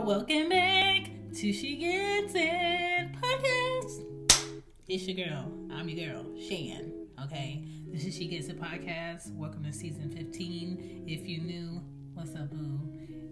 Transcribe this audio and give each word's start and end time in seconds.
welcome 0.00 0.48
back 0.48 1.10
to 1.34 1.52
She 1.52 1.76
Gets 1.76 2.32
It 2.34 3.12
podcast. 3.12 4.62
It's 4.88 5.06
your 5.06 5.26
girl. 5.26 5.52
I'm 5.70 5.90
your 5.90 6.08
girl, 6.08 6.24
Shan. 6.40 6.90
Okay, 7.24 7.66
this 7.86 8.06
is 8.06 8.16
She 8.16 8.26
Gets 8.26 8.48
It 8.48 8.58
podcast. 8.58 9.34
Welcome 9.36 9.62
to 9.64 9.72
season 9.74 10.10
15. 10.10 11.04
If 11.06 11.26
you're 11.26 11.42
new, 11.42 11.82
what's 12.14 12.34
up, 12.34 12.50
boo? 12.50 12.80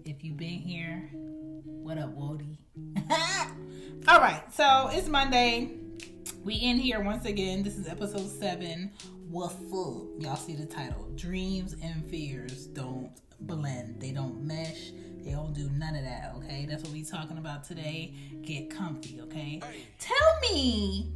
If 0.05 0.23
you've 0.23 0.37
been 0.37 0.59
here, 0.59 1.09
what 1.63 1.97
up, 1.97 2.15
Wody? 2.15 2.59
All 4.07 4.19
right, 4.19 4.43
so 4.53 4.89
it's 4.91 5.07
Monday. 5.07 5.71
We 6.43 6.53
in 6.53 6.77
here 6.77 7.01
once 7.01 7.25
again. 7.25 7.63
This 7.63 7.77
is 7.77 7.87
episode 7.87 8.29
seven. 8.29 8.91
What's 9.27 9.55
up? 9.55 10.03
Y'all 10.19 10.35
see 10.35 10.55
the 10.55 10.67
title. 10.67 11.09
Dreams 11.15 11.75
and 11.81 12.07
fears 12.11 12.67
don't 12.67 13.09
blend. 13.41 13.99
They 13.99 14.11
don't 14.11 14.43
mesh. 14.43 14.91
They 15.29 15.35
don't 15.35 15.53
do 15.53 15.69
none 15.77 15.95
of 15.95 16.03
that, 16.05 16.33
okay? 16.37 16.65
That's 16.67 16.81
what 16.81 16.91
we 16.91 17.03
talking 17.03 17.37
about 17.37 17.63
today. 17.63 18.15
Get 18.41 18.71
comfy, 18.71 19.21
okay? 19.21 19.61
Tell 19.99 20.39
me 20.41 21.13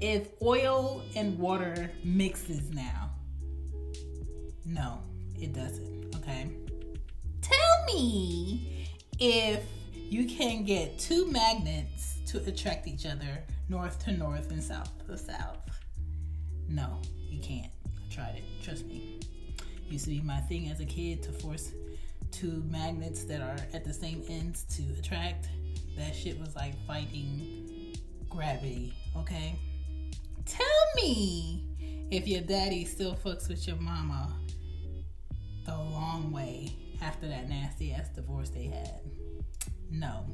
if 0.00 0.28
oil 0.40 1.02
and 1.14 1.38
water 1.38 1.90
mixes 2.02 2.70
now. 2.70 3.10
No, 4.64 5.02
it 5.38 5.52
doesn't, 5.52 6.16
okay? 6.16 6.50
Tell 7.42 7.84
me 7.94 8.88
if 9.18 9.62
you 9.94 10.24
can 10.24 10.64
get 10.64 10.98
two 10.98 11.30
magnets 11.30 12.16
to 12.28 12.38
attract 12.46 12.86
each 12.86 13.04
other 13.04 13.44
north 13.68 14.02
to 14.04 14.12
north 14.12 14.50
and 14.50 14.64
south 14.64 14.90
to 15.06 15.18
south. 15.18 15.58
No, 16.66 16.98
you 17.28 17.40
can't. 17.40 17.70
I 17.84 18.14
tried 18.14 18.36
it. 18.36 18.44
Trust 18.64 18.86
me. 18.86 19.20
Used 19.90 20.06
to 20.06 20.12
be 20.12 20.22
my 20.22 20.40
thing 20.40 20.70
as 20.70 20.80
a 20.80 20.86
kid 20.86 21.22
to 21.24 21.32
force 21.32 21.72
two 22.30 22.62
magnets 22.68 23.24
that 23.24 23.40
are 23.40 23.56
at 23.74 23.84
the 23.84 23.92
same 23.92 24.22
ends 24.28 24.64
to 24.76 24.82
attract. 24.98 25.48
That 25.96 26.14
shit 26.14 26.38
was 26.38 26.54
like 26.54 26.74
fighting 26.86 27.96
gravity, 28.28 28.94
okay? 29.16 29.58
Tell 30.46 30.66
me 30.96 31.64
if 32.10 32.26
your 32.26 32.40
daddy 32.40 32.84
still 32.84 33.14
fucks 33.14 33.48
with 33.48 33.66
your 33.66 33.76
mama 33.76 34.34
the 35.66 35.76
long 35.76 36.32
way 36.32 36.74
after 37.02 37.28
that 37.28 37.48
nasty 37.48 37.92
ass 37.92 38.08
divorce 38.14 38.50
they 38.50 38.64
had. 38.64 39.00
No, 39.90 40.24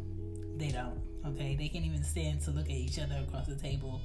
they 0.56 0.68
don't. 0.68 1.00
Okay, 1.26 1.56
they 1.56 1.68
can't 1.68 1.84
even 1.84 2.04
stand 2.04 2.40
to 2.42 2.50
look 2.50 2.66
at 2.66 2.70
each 2.70 2.98
other 2.98 3.24
across 3.26 3.46
the 3.46 3.56
table 3.56 4.00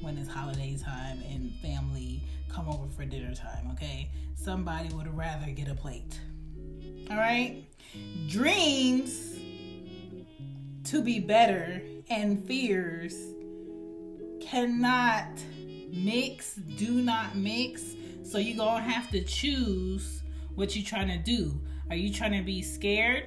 when 0.00 0.18
it's 0.18 0.28
holiday 0.28 0.76
time 0.76 1.22
and 1.30 1.54
family 1.62 2.22
come 2.48 2.68
over 2.68 2.88
for 2.88 3.04
dinner 3.04 3.34
time. 3.34 3.70
Okay, 3.72 4.10
somebody 4.34 4.92
would 4.94 5.16
rather 5.16 5.50
get 5.50 5.68
a 5.68 5.74
plate. 5.74 6.18
All 7.10 7.16
right, 7.18 7.64
dreams 8.28 9.38
to 10.84 11.02
be 11.02 11.20
better 11.20 11.82
and 12.08 12.42
fears 12.46 13.14
cannot 14.40 15.28
mix. 15.90 16.54
Do 16.54 17.02
not 17.02 17.36
mix. 17.36 17.94
So 18.22 18.38
you're 18.38 18.56
gonna 18.56 18.82
have 18.82 19.10
to 19.10 19.22
choose 19.22 20.22
what 20.54 20.74
you're 20.74 20.84
trying 20.84 21.08
to 21.08 21.18
do. 21.18 21.60
Are 21.90 21.96
you 21.96 22.12
trying 22.12 22.32
to 22.32 22.42
be 22.42 22.62
scared 22.62 23.26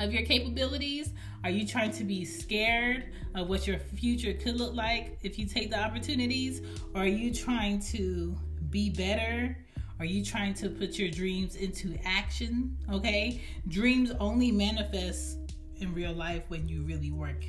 of 0.00 0.12
your 0.12 0.22
capabilities? 0.22 1.12
Are 1.44 1.50
you 1.50 1.66
trying 1.66 1.90
to 1.92 2.04
be 2.04 2.24
scared 2.24 3.12
of 3.34 3.48
what 3.48 3.66
your 3.66 3.78
future 3.78 4.32
could 4.32 4.56
look 4.58 4.74
like 4.74 5.18
if 5.22 5.38
you 5.38 5.46
take 5.46 5.70
the 5.70 5.78
opportunities? 5.78 6.62
Or 6.94 7.02
are 7.02 7.06
you 7.06 7.34
trying 7.34 7.80
to 7.90 8.34
be 8.70 8.88
better? 8.88 9.58
Are 10.02 10.04
you 10.04 10.24
trying 10.24 10.54
to 10.54 10.68
put 10.68 10.98
your 10.98 11.10
dreams 11.10 11.54
into 11.54 11.96
action? 12.04 12.76
Okay? 12.92 13.40
Dreams 13.68 14.10
only 14.18 14.50
manifest 14.50 15.38
in 15.76 15.94
real 15.94 16.12
life 16.12 16.42
when 16.48 16.66
you 16.66 16.82
really 16.82 17.12
work 17.12 17.44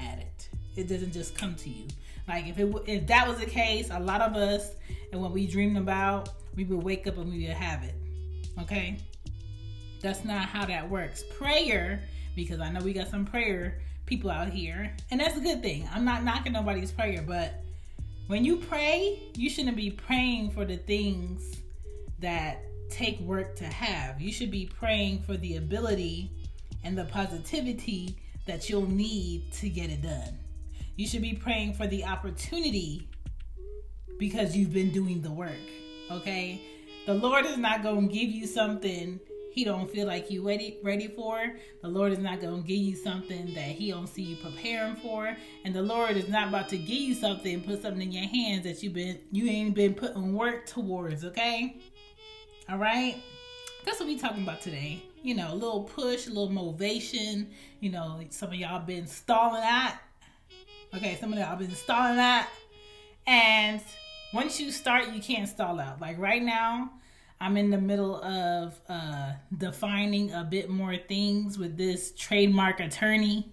at 0.00 0.20
it. 0.20 0.48
It 0.76 0.86
doesn't 0.86 1.12
just 1.12 1.36
come 1.36 1.56
to 1.56 1.68
you. 1.68 1.88
Like 2.28 2.46
if 2.46 2.60
it 2.60 2.72
if 2.86 3.08
that 3.08 3.26
was 3.26 3.38
the 3.38 3.46
case, 3.46 3.90
a 3.90 3.98
lot 3.98 4.20
of 4.20 4.36
us 4.36 4.70
and 5.10 5.20
what 5.20 5.32
we 5.32 5.48
dreamed 5.48 5.78
about, 5.78 6.28
we 6.54 6.62
would 6.62 6.80
wake 6.84 7.08
up 7.08 7.18
and 7.18 7.28
we 7.28 7.48
would 7.48 7.56
have 7.56 7.82
it. 7.82 7.96
Okay? 8.62 8.98
That's 10.00 10.24
not 10.24 10.46
how 10.46 10.64
that 10.64 10.88
works. 10.88 11.24
Prayer, 11.36 12.04
because 12.36 12.60
I 12.60 12.70
know 12.70 12.84
we 12.84 12.92
got 12.92 13.08
some 13.08 13.24
prayer 13.24 13.80
people 14.04 14.30
out 14.30 14.50
here, 14.50 14.94
and 15.10 15.18
that's 15.18 15.36
a 15.36 15.40
good 15.40 15.60
thing. 15.60 15.88
I'm 15.92 16.04
not 16.04 16.22
knocking 16.22 16.52
nobody's 16.52 16.92
prayer, 16.92 17.24
but 17.26 17.64
when 18.28 18.44
you 18.44 18.58
pray, 18.58 19.24
you 19.34 19.50
shouldn't 19.50 19.76
be 19.76 19.90
praying 19.90 20.52
for 20.52 20.64
the 20.64 20.76
things 20.76 21.56
that 22.20 22.62
take 22.90 23.20
work 23.20 23.56
to 23.56 23.64
have. 23.64 24.20
You 24.20 24.32
should 24.32 24.50
be 24.50 24.66
praying 24.66 25.22
for 25.22 25.36
the 25.36 25.56
ability 25.56 26.30
and 26.84 26.96
the 26.96 27.04
positivity 27.04 28.16
that 28.46 28.70
you'll 28.70 28.88
need 28.88 29.52
to 29.52 29.68
get 29.68 29.90
it 29.90 30.02
done. 30.02 30.38
You 30.96 31.06
should 31.06 31.22
be 31.22 31.34
praying 31.34 31.74
for 31.74 31.86
the 31.86 32.04
opportunity 32.04 33.08
because 34.18 34.56
you've 34.56 34.72
been 34.72 34.92
doing 34.92 35.20
the 35.20 35.30
work. 35.30 35.52
Okay? 36.10 36.62
The 37.06 37.14
Lord 37.14 37.44
is 37.44 37.58
not 37.58 37.82
going 37.82 38.08
to 38.08 38.14
give 38.14 38.30
you 38.30 38.46
something 38.46 39.20
he 39.56 39.64
don't 39.64 39.90
feel 39.90 40.06
like 40.06 40.30
you 40.30 40.46
ready 40.46 40.76
ready 40.84 41.08
for. 41.08 41.42
The 41.80 41.88
Lord 41.88 42.12
is 42.12 42.18
not 42.18 42.42
going 42.42 42.62
to 42.62 42.68
give 42.68 42.76
you 42.76 42.94
something 42.94 43.54
that 43.54 43.70
he 43.70 43.90
don't 43.90 44.06
see 44.06 44.20
you 44.20 44.36
preparing 44.36 44.96
for, 44.96 45.34
and 45.64 45.74
the 45.74 45.80
Lord 45.80 46.18
is 46.18 46.28
not 46.28 46.48
about 46.48 46.68
to 46.68 46.76
give 46.76 46.90
you 46.90 47.14
something, 47.14 47.62
put 47.62 47.80
something 47.80 48.02
in 48.02 48.12
your 48.12 48.28
hands 48.28 48.64
that 48.64 48.82
you 48.82 48.90
been 48.90 49.18
you 49.32 49.48
ain't 49.48 49.74
been 49.74 49.94
putting 49.94 50.34
work 50.34 50.66
towards, 50.66 51.24
okay? 51.24 51.80
All 52.68 52.78
right? 52.78 53.22
That's 53.84 54.00
what 54.00 54.08
we 54.08 54.18
talking 54.18 54.42
about 54.42 54.60
today. 54.60 55.02
You 55.22 55.34
know, 55.34 55.52
a 55.52 55.54
little 55.54 55.84
push, 55.84 56.26
a 56.26 56.30
little 56.30 56.50
motivation. 56.50 57.50
You 57.80 57.90
know, 57.90 58.20
some 58.30 58.48
of 58.48 58.56
y'all 58.56 58.80
been 58.80 59.06
stalling 59.06 59.62
at. 59.62 60.00
Okay, 60.94 61.16
some 61.20 61.32
of 61.32 61.38
y'all 61.38 61.56
been 61.56 61.74
stalling 61.74 62.18
at. 62.18 62.48
And 63.26 63.80
once 64.32 64.60
you 64.60 64.72
start, 64.72 65.12
you 65.12 65.20
can't 65.20 65.48
stall 65.48 65.78
out. 65.78 66.00
Like 66.00 66.18
right 66.18 66.42
now, 66.42 66.90
I'm 67.40 67.56
in 67.56 67.70
the 67.70 67.78
middle 67.78 68.20
of 68.22 68.80
uh, 68.88 69.32
defining 69.56 70.32
a 70.32 70.42
bit 70.42 70.68
more 70.68 70.96
things 70.96 71.58
with 71.58 71.76
this 71.76 72.12
trademark 72.12 72.80
attorney 72.80 73.52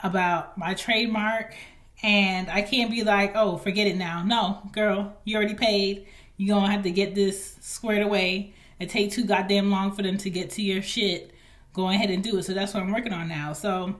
about 0.00 0.56
my 0.56 0.74
trademark. 0.74 1.54
And 2.02 2.48
I 2.50 2.62
can't 2.62 2.90
be 2.90 3.02
like, 3.02 3.32
oh, 3.34 3.56
forget 3.56 3.88
it 3.88 3.96
now. 3.96 4.22
No, 4.22 4.62
girl, 4.72 5.16
you 5.24 5.36
already 5.36 5.54
paid. 5.54 6.06
You're 6.36 6.54
going 6.54 6.66
to 6.66 6.72
have 6.72 6.82
to 6.82 6.90
get 6.90 7.14
this 7.14 7.56
squared 7.60 8.02
away. 8.02 8.54
It 8.78 8.90
take 8.90 9.10
too 9.10 9.24
goddamn 9.24 9.70
long 9.70 9.92
for 9.92 10.02
them 10.02 10.18
to 10.18 10.30
get 10.30 10.50
to 10.50 10.62
your 10.62 10.82
shit. 10.82 11.32
Go 11.72 11.88
ahead 11.88 12.10
and 12.10 12.22
do 12.22 12.38
it. 12.38 12.44
So 12.44 12.52
that's 12.52 12.74
what 12.74 12.82
I'm 12.82 12.92
working 12.92 13.12
on 13.12 13.28
now. 13.28 13.52
So 13.52 13.96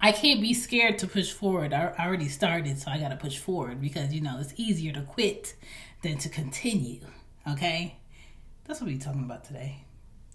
I 0.00 0.12
can't 0.12 0.40
be 0.40 0.54
scared 0.54 0.98
to 0.98 1.06
push 1.06 1.32
forward. 1.32 1.72
I, 1.72 1.92
already 1.98 2.28
started, 2.28 2.78
so 2.78 2.90
I 2.90 2.98
got 2.98 3.08
to 3.08 3.16
push 3.16 3.38
forward 3.38 3.80
because, 3.80 4.12
you 4.12 4.20
know, 4.20 4.38
it's 4.40 4.54
easier 4.56 4.92
to 4.92 5.02
quit 5.02 5.54
than 6.02 6.18
to 6.18 6.28
continue. 6.28 7.00
Okay? 7.48 7.98
That's 8.64 8.80
what 8.80 8.88
we're 8.88 8.98
talking 8.98 9.24
about 9.24 9.44
today. 9.44 9.84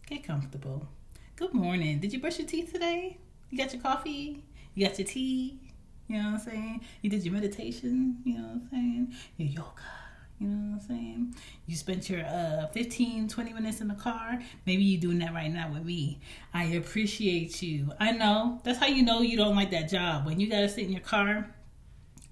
Get 0.08 0.24
comfortable. 0.24 0.88
Good 1.36 1.54
morning. 1.54 2.00
Did 2.00 2.14
you 2.14 2.20
brush 2.20 2.40
your 2.40 2.48
teeth 2.48 2.72
today? 2.72 3.18
You 3.50 3.58
got 3.58 3.74
your 3.74 3.82
coffee? 3.82 4.44
You 4.74 4.88
got 4.88 5.00
your 5.00 5.08
tea? 5.08 5.60
You 6.08 6.18
know 6.18 6.32
what 6.32 6.42
I'm 6.42 6.46
saying? 6.46 6.82
You 7.02 7.10
did 7.10 7.24
your 7.24 7.34
meditation? 7.34 8.18
You 8.24 8.38
know 8.38 8.44
what 8.44 8.52
I'm 8.52 8.70
saying? 8.70 9.14
Your 9.38 9.50
yoga? 9.50 10.05
You 10.40 10.48
know 10.48 10.74
what 10.74 10.82
I'm 10.82 10.88
saying? 10.88 11.36
You 11.66 11.76
spent 11.76 12.10
your 12.10 12.26
uh 12.26 12.68
15, 12.68 13.30
20 13.30 13.54
minutes 13.54 13.82
in 13.82 13.88
the 13.88 13.96
car. 13.96 14.40
Maybe 14.66 14.84
you're 14.84 15.02
doing 15.02 15.20
that 15.20 15.34
right 15.34 15.52
now 15.52 15.72
with 15.72 15.86
me. 15.86 16.20
I 16.54 16.66
appreciate 16.66 17.62
you. 17.62 17.92
I 18.00 18.12
know. 18.12 18.60
That's 18.64 18.80
how 18.80 18.88
you 18.88 19.04
know 19.04 19.22
you 19.22 19.38
don't 19.38 19.56
like 19.56 19.72
that 19.72 19.90
job. 19.90 20.26
When 20.26 20.40
you 20.40 20.50
gotta 20.50 20.68
sit 20.68 20.84
in 20.84 20.92
your 20.92 21.02
car 21.02 21.48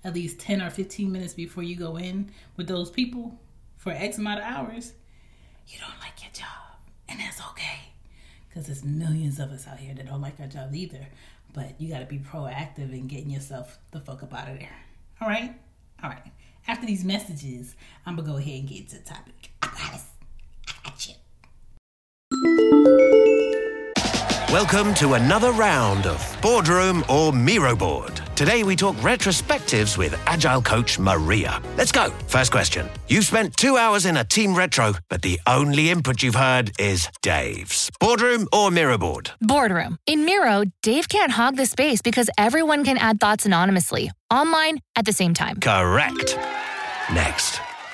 at 0.04 0.14
least 0.14 0.40
10 0.40 0.62
or 0.62 0.70
15 0.70 1.12
minutes 1.12 1.34
before 1.34 1.64
you 1.64 1.76
go 1.76 1.96
in 1.96 2.30
with 2.58 2.68
those 2.68 2.90
people 2.90 3.40
for 3.78 3.92
X 3.92 4.18
amount 4.18 4.40
of 4.40 4.46
hours, 4.46 4.94
you 5.68 5.80
don't 5.80 6.00
like 6.02 6.22
your 6.22 6.32
job. 6.34 6.48
And 7.08 7.20
that's 7.20 7.40
okay. 7.52 7.80
Because 8.50 8.68
there's 8.68 8.84
millions 8.84 9.40
of 9.40 9.52
us 9.52 9.68
out 9.68 9.78
here 9.78 9.94
that 9.94 10.08
don't 10.08 10.22
like 10.22 10.40
our 10.40 10.48
jobs 10.48 10.76
either. 10.76 11.08
But 11.54 11.80
you 11.80 11.90
got 11.90 12.00
to 12.00 12.06
be 12.06 12.20
proactive 12.20 12.92
in 12.92 13.08
getting 13.08 13.30
yourself 13.30 13.78
the 13.92 14.00
fuck 14.00 14.24
up 14.24 14.34
out 14.34 14.50
of 14.50 14.60
there. 14.60 14.76
All 15.22 15.28
right? 15.28 15.56
All 16.04 16.10
right. 16.10 16.24
After 16.66 16.86
these 16.86 17.04
messages, 17.04 17.76
I'm 18.06 18.16
to 18.16 18.22
go 18.22 18.38
ahead 18.38 18.60
and 18.62 18.70
get 18.70 18.88
to 18.90 18.98
the 18.98 19.04
topic. 19.04 19.52
I 19.62 19.68
got 19.68 19.94
us. 19.96 20.06
I 20.70 20.72
got 20.86 21.08
you. 21.08 21.16
Welcome 24.54 24.94
to 24.96 25.16
another 25.16 25.52
round 25.52 26.06
of 26.06 26.38
Boardroom 26.42 27.04
or 27.10 27.34
Miro 27.34 27.76
Board. 27.76 28.23
Today 28.44 28.64
we 28.64 28.76
talk 28.76 28.98
retrospectives 28.98 29.98
with 29.98 30.20
Agile 30.26 30.62
coach 30.62 31.00
Maria. 31.00 31.62
Let's 31.78 31.94
go. 31.94 32.10
First 32.28 32.52
question. 32.52 32.90
You've 33.08 33.24
spent 33.24 33.56
two 33.56 33.78
hours 33.78 34.06
in 34.06 34.18
a 34.18 34.26
team 34.26 34.54
retro, 34.54 34.96
but 35.10 35.22
the 35.22 35.40
only 35.48 35.90
input 35.90 36.22
you've 36.22 36.36
heard 36.36 36.70
is 36.78 37.08
Dave's. 37.22 37.90
Boardroom 38.02 38.50
or 38.52 38.70
Miro 38.70 38.98
Board? 38.98 39.32
Boardroom. 39.40 39.98
In 40.06 40.26
Miro, 40.26 40.66
Dave 40.82 41.08
can't 41.08 41.32
hog 41.32 41.56
the 41.56 41.66
space 41.66 42.02
because 42.02 42.30
everyone 42.38 42.84
can 42.84 42.98
add 42.98 43.22
thoughts 43.22 43.46
anonymously, 43.46 44.12
online, 44.30 44.80
at 44.98 45.06
the 45.06 45.14
same 45.14 45.34
time. 45.34 45.62
Correct. 45.62 46.38
Next. 47.14 47.62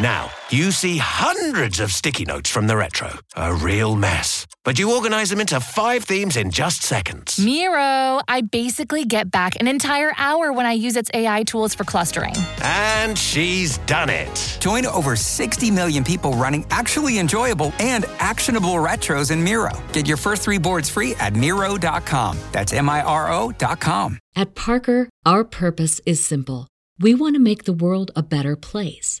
Now, 0.00 0.30
you 0.48 0.70
see 0.70 0.98
hundreds 0.98 1.80
of 1.80 1.90
sticky 1.90 2.24
notes 2.24 2.48
from 2.48 2.68
the 2.68 2.76
retro. 2.76 3.18
A 3.34 3.52
real 3.52 3.96
mess. 3.96 4.46
But 4.62 4.78
you 4.78 4.94
organize 4.94 5.28
them 5.28 5.40
into 5.40 5.58
five 5.58 6.04
themes 6.04 6.36
in 6.36 6.52
just 6.52 6.82
seconds. 6.82 7.44
Miro, 7.44 8.20
I 8.28 8.42
basically 8.48 9.04
get 9.04 9.32
back 9.32 9.56
an 9.58 9.66
entire 9.66 10.12
hour 10.16 10.52
when 10.52 10.66
I 10.66 10.74
use 10.74 10.94
its 10.94 11.10
AI 11.12 11.42
tools 11.42 11.74
for 11.74 11.82
clustering. 11.82 12.34
And 12.62 13.18
she's 13.18 13.78
done 13.86 14.08
it. 14.08 14.58
Join 14.60 14.86
over 14.86 15.16
60 15.16 15.72
million 15.72 16.04
people 16.04 16.32
running 16.34 16.64
actually 16.70 17.18
enjoyable 17.18 17.72
and 17.80 18.04
actionable 18.20 18.74
retros 18.74 19.32
in 19.32 19.42
Miro. 19.42 19.72
Get 19.92 20.06
your 20.06 20.16
first 20.16 20.42
three 20.42 20.58
boards 20.58 20.88
free 20.88 21.16
at 21.16 21.34
Miro.com. 21.34 22.38
That's 22.52 22.72
M 22.72 22.88
I 22.88 23.02
R 23.02 23.32
O.com. 23.32 24.20
At 24.36 24.54
Parker, 24.54 25.08
our 25.26 25.42
purpose 25.42 26.00
is 26.06 26.24
simple. 26.24 26.68
We 27.00 27.16
want 27.16 27.34
to 27.34 27.40
make 27.40 27.64
the 27.64 27.72
world 27.72 28.12
a 28.14 28.22
better 28.22 28.54
place 28.54 29.20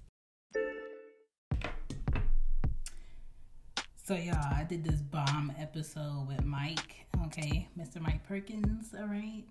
So 4.11 4.17
y'all, 4.17 4.35
I 4.53 4.65
did 4.65 4.83
this 4.83 4.99
bomb 4.99 5.53
episode 5.57 6.27
with 6.27 6.43
Mike. 6.43 7.05
Okay, 7.27 7.69
Mr. 7.79 8.01
Mike 8.01 8.27
Perkins. 8.27 8.93
All 8.99 9.05
right, 9.05 9.45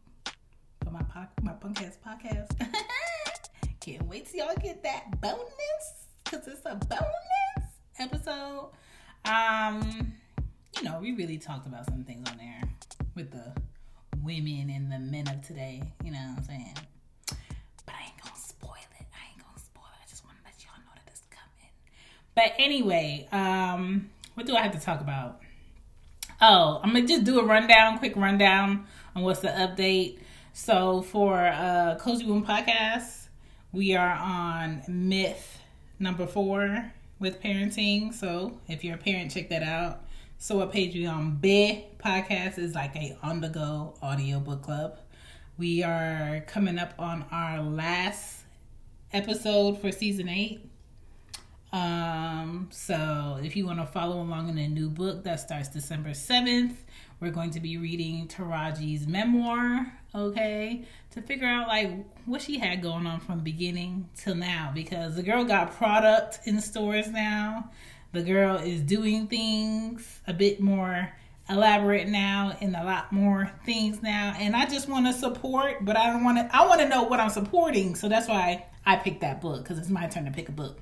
for 0.84 0.90
my 0.90 1.00
po- 1.00 1.32
my 1.40 1.52
podcast 1.52 1.96
podcast. 2.06 2.50
Can't 3.80 4.06
wait 4.06 4.26
till 4.30 4.44
y'all 4.44 4.54
get 4.62 4.82
that 4.82 5.18
bonus 5.22 6.04
because 6.22 6.46
it's 6.46 6.60
a 6.66 6.74
bonus 6.74 7.70
episode. 7.98 8.68
Um, 9.24 10.12
you 10.76 10.82
know, 10.82 10.98
we 11.00 11.12
really 11.12 11.38
talked 11.38 11.66
about 11.66 11.86
some 11.86 12.04
things 12.04 12.28
on 12.28 12.36
there 12.36 12.60
with 13.14 13.30
the 13.30 13.54
women 14.22 14.68
and 14.68 14.92
the 14.92 14.98
men 14.98 15.26
of 15.28 15.40
today. 15.40 15.82
You 16.04 16.10
know 16.10 16.18
what 16.18 16.36
I'm 16.36 16.44
saying? 16.44 16.74
But 17.86 17.94
I 17.94 18.02
ain't 18.04 18.22
gonna 18.22 18.36
spoil 18.36 18.74
it. 19.00 19.06
I 19.14 19.32
ain't 19.32 19.42
gonna 19.42 19.58
spoil 19.58 19.88
it. 19.94 20.04
I 20.04 20.10
just 20.10 20.22
want 20.22 20.36
to 20.36 20.44
let 20.44 20.62
y'all 20.62 20.76
know 20.84 20.92
that 20.94 21.16
coming. 21.30 21.72
But 22.34 22.52
anyway, 22.62 23.26
um, 23.32 24.10
what 24.40 24.46
do 24.46 24.56
I 24.56 24.62
have 24.62 24.72
to 24.72 24.80
talk 24.80 25.02
about? 25.02 25.38
Oh, 26.40 26.80
I'm 26.82 26.94
gonna 26.94 27.06
just 27.06 27.24
do 27.24 27.40
a 27.40 27.44
rundown, 27.44 27.98
quick 27.98 28.16
rundown 28.16 28.86
on 29.14 29.22
what's 29.22 29.40
the 29.40 29.48
update. 29.48 30.18
So 30.54 31.02
for 31.02 31.36
uh 31.36 31.98
Cozy 32.00 32.24
Womb 32.24 32.46
podcast, 32.46 33.26
we 33.70 33.94
are 33.94 34.14
on 34.14 34.80
myth 34.88 35.58
number 35.98 36.26
four 36.26 36.90
with 37.18 37.42
parenting. 37.42 38.14
So 38.14 38.58
if 38.66 38.82
you're 38.82 38.94
a 38.94 38.98
parent, 38.98 39.30
check 39.30 39.50
that 39.50 39.62
out. 39.62 40.04
So 40.38 40.56
What 40.56 40.72
Page 40.72 40.94
We 40.94 41.04
On 41.04 41.38
podcast 41.38 42.58
is 42.58 42.74
like 42.74 42.96
a 42.96 43.18
on 43.22 43.42
the 43.42 43.50
go 43.50 43.92
audio 44.00 44.40
book 44.40 44.62
club. 44.62 45.00
We 45.58 45.82
are 45.82 46.42
coming 46.46 46.78
up 46.78 46.94
on 46.98 47.26
our 47.30 47.60
last 47.60 48.44
episode 49.12 49.82
for 49.82 49.92
season 49.92 50.30
eight. 50.30 50.69
Um, 51.72 52.68
so 52.72 53.38
if 53.42 53.54
you 53.54 53.66
want 53.66 53.78
to 53.78 53.86
follow 53.86 54.20
along 54.20 54.48
in 54.48 54.58
a 54.58 54.68
new 54.68 54.88
book 54.88 55.22
that 55.24 55.38
starts 55.38 55.68
December 55.68 56.10
7th, 56.10 56.74
we're 57.20 57.30
going 57.30 57.50
to 57.50 57.60
be 57.60 57.76
reading 57.76 58.26
Taraji's 58.26 59.06
memoir, 59.06 59.92
okay, 60.14 60.84
to 61.12 61.22
figure 61.22 61.46
out 61.46 61.68
like 61.68 61.90
what 62.26 62.42
she 62.42 62.58
had 62.58 62.82
going 62.82 63.06
on 63.06 63.20
from 63.20 63.40
beginning 63.40 64.08
till 64.16 64.34
now 64.34 64.72
because 64.74 65.14
the 65.14 65.22
girl 65.22 65.44
got 65.44 65.76
product 65.76 66.40
in 66.44 66.60
stores 66.60 67.10
now. 67.10 67.70
The 68.12 68.22
girl 68.22 68.56
is 68.56 68.80
doing 68.80 69.28
things 69.28 70.20
a 70.26 70.32
bit 70.32 70.60
more 70.60 71.12
elaborate 71.48 72.08
now 72.08 72.56
and 72.60 72.74
a 72.74 72.84
lot 72.84 73.12
more 73.12 73.50
things 73.64 74.02
now 74.02 74.34
and 74.38 74.56
I 74.56 74.66
just 74.66 74.88
want 74.88 75.06
to 75.06 75.12
support, 75.12 75.84
but 75.84 75.96
I 75.96 76.06
don't 76.06 76.24
want 76.24 76.38
to 76.38 76.56
I 76.56 76.66
want 76.66 76.80
to 76.80 76.88
know 76.88 77.04
what 77.04 77.20
I'm 77.20 77.30
supporting. 77.30 77.94
So 77.94 78.08
that's 78.08 78.26
why 78.28 78.66
I 78.84 78.96
picked 78.96 79.20
that 79.20 79.40
book 79.40 79.64
cuz 79.64 79.78
it's 79.78 79.88
my 79.88 80.06
turn 80.08 80.24
to 80.24 80.32
pick 80.32 80.48
a 80.48 80.52
book. 80.52 80.80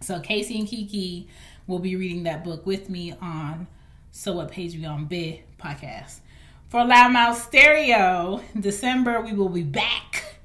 So 0.00 0.20
Casey 0.20 0.58
and 0.58 0.68
Kiki 0.68 1.28
will 1.66 1.80
be 1.80 1.96
reading 1.96 2.22
that 2.22 2.44
book 2.44 2.64
with 2.64 2.88
me 2.88 3.14
on 3.20 3.66
So 4.12 4.34
What 4.34 4.50
Page 4.50 4.74
We 4.74 4.84
On 4.84 5.08
podcast. 5.08 6.20
For 6.68 6.80
Loudmouth 6.80 7.34
Stereo, 7.34 8.40
December 8.58 9.20
we 9.20 9.32
will 9.32 9.48
be 9.48 9.62
back. 9.62 10.38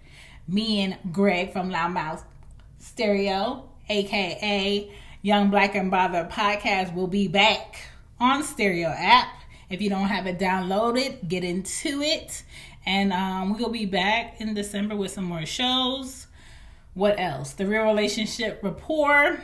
Me 0.47 0.81
and 0.81 0.97
Greg 1.13 1.53
from 1.53 1.71
Loudmouth 1.71 2.23
Stereo, 2.79 3.69
aka 3.89 4.91
Young 5.21 5.49
Black 5.49 5.75
and 5.75 5.91
Bother 5.91 6.27
podcast, 6.29 6.93
will 6.93 7.07
be 7.07 7.27
back 7.27 7.77
on 8.19 8.43
Stereo 8.43 8.89
app. 8.89 9.29
If 9.69 9.81
you 9.81 9.89
don't 9.89 10.07
have 10.07 10.27
it 10.27 10.39
downloaded, 10.39 11.27
get 11.27 11.43
into 11.43 12.01
it. 12.01 12.43
And 12.85 13.13
um, 13.13 13.57
we'll 13.57 13.69
be 13.69 13.85
back 13.85 14.41
in 14.41 14.53
December 14.53 14.95
with 14.95 15.11
some 15.11 15.23
more 15.25 15.45
shows. 15.45 16.27
What 16.93 17.19
else? 17.19 17.53
The 17.53 17.65
Real 17.65 17.85
Relationship 17.85 18.59
Rapport. 18.61 19.39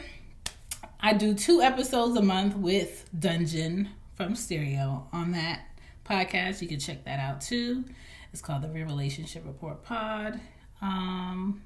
I 1.00 1.14
do 1.14 1.34
two 1.34 1.62
episodes 1.62 2.16
a 2.16 2.22
month 2.22 2.56
with 2.56 3.10
Dungeon 3.18 3.90
from 4.14 4.36
Stereo 4.36 5.08
on 5.12 5.32
that 5.32 5.62
podcast. 6.06 6.62
You 6.62 6.68
can 6.68 6.80
check 6.80 7.06
that 7.06 7.20
out 7.20 7.42
too. 7.42 7.86
It's 8.32 8.44
called 8.44 8.62
the 8.62 8.70
Real 8.70 8.86
Relationship 8.86 9.48
Report 9.48 9.84
Pod. 9.84 10.40
Um, 10.80 11.64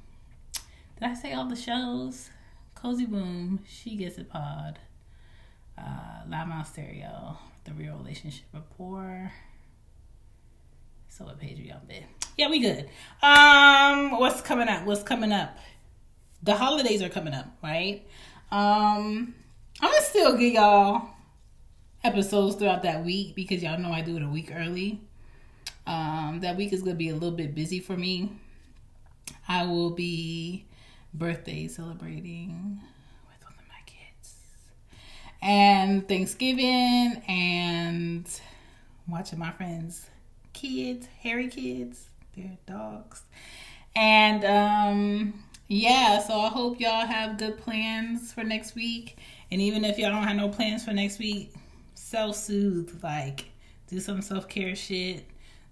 did 0.97 1.09
I 1.09 1.15
say 1.15 1.33
all 1.33 1.49
the 1.49 1.55
shows? 1.57 2.29
Cozy 2.75 3.05
Boom, 3.05 3.59
She 3.67 3.97
Gets 3.97 4.17
It 4.17 4.29
Pod, 4.29 4.79
uh, 5.77 6.23
Loudmouth 6.29 6.67
Stereo, 6.67 7.37
The 7.65 7.73
Real 7.73 7.97
Relationship 7.97 8.45
Rapport. 8.53 9.33
So 11.09 11.25
what 11.25 11.39
page 11.39 11.59
we 11.59 11.71
on 11.71 11.81
there? 11.89 12.05
Yeah, 12.37 12.49
we 12.49 12.59
good. 12.59 12.89
Um, 13.21 14.19
what's 14.19 14.41
coming 14.41 14.67
up? 14.67 14.85
What's 14.85 15.03
coming 15.03 15.31
up? 15.31 15.55
The 16.43 16.55
holidays 16.55 17.01
are 17.01 17.09
coming 17.09 17.33
up, 17.33 17.47
right? 17.63 18.05
Um, 18.51 19.33
I'm 19.81 19.91
gonna 19.91 20.01
still 20.01 20.37
give 20.37 20.53
y'all 20.53 21.09
episodes 22.03 22.55
throughout 22.55 22.83
that 22.83 23.03
week 23.05 23.33
because 23.33 23.63
y'all 23.63 23.79
know 23.79 23.91
I 23.91 24.01
do 24.01 24.17
it 24.17 24.23
a 24.23 24.27
week 24.27 24.51
early. 24.53 24.99
Um, 25.87 26.39
that 26.41 26.57
week 26.57 26.73
is 26.73 26.81
gonna 26.81 26.95
be 26.95 27.09
a 27.09 27.13
little 27.13 27.31
bit 27.31 27.55
busy 27.55 27.79
for 27.79 27.95
me. 27.95 28.31
I 29.47 29.65
will 29.65 29.91
be 29.91 30.65
birthday 31.13 31.67
celebrating 31.67 32.79
with 33.29 33.43
one 33.45 33.53
of 33.57 33.67
my 33.69 33.81
kids, 33.85 34.35
and 35.41 36.07
Thanksgiving, 36.07 37.21
and 37.27 38.27
watching 39.07 39.39
my 39.39 39.51
friends' 39.51 40.09
kids, 40.53 41.07
hairy 41.21 41.47
kids, 41.47 42.09
their 42.35 42.57
dogs, 42.65 43.23
and 43.95 44.43
um, 44.45 45.43
yeah. 45.67 46.19
So 46.19 46.39
I 46.39 46.49
hope 46.49 46.79
y'all 46.79 47.05
have 47.05 47.37
good 47.37 47.57
plans 47.57 48.33
for 48.33 48.43
next 48.43 48.75
week, 48.75 49.17
and 49.51 49.61
even 49.61 49.85
if 49.85 49.97
y'all 49.97 50.11
don't 50.11 50.23
have 50.23 50.35
no 50.35 50.49
plans 50.49 50.85
for 50.85 50.93
next 50.93 51.19
week, 51.19 51.53
self 51.93 52.35
soothe, 52.35 53.03
like 53.03 53.45
do 53.87 53.99
some 53.99 54.21
self 54.21 54.47
care 54.47 54.75
shit, 54.75 55.25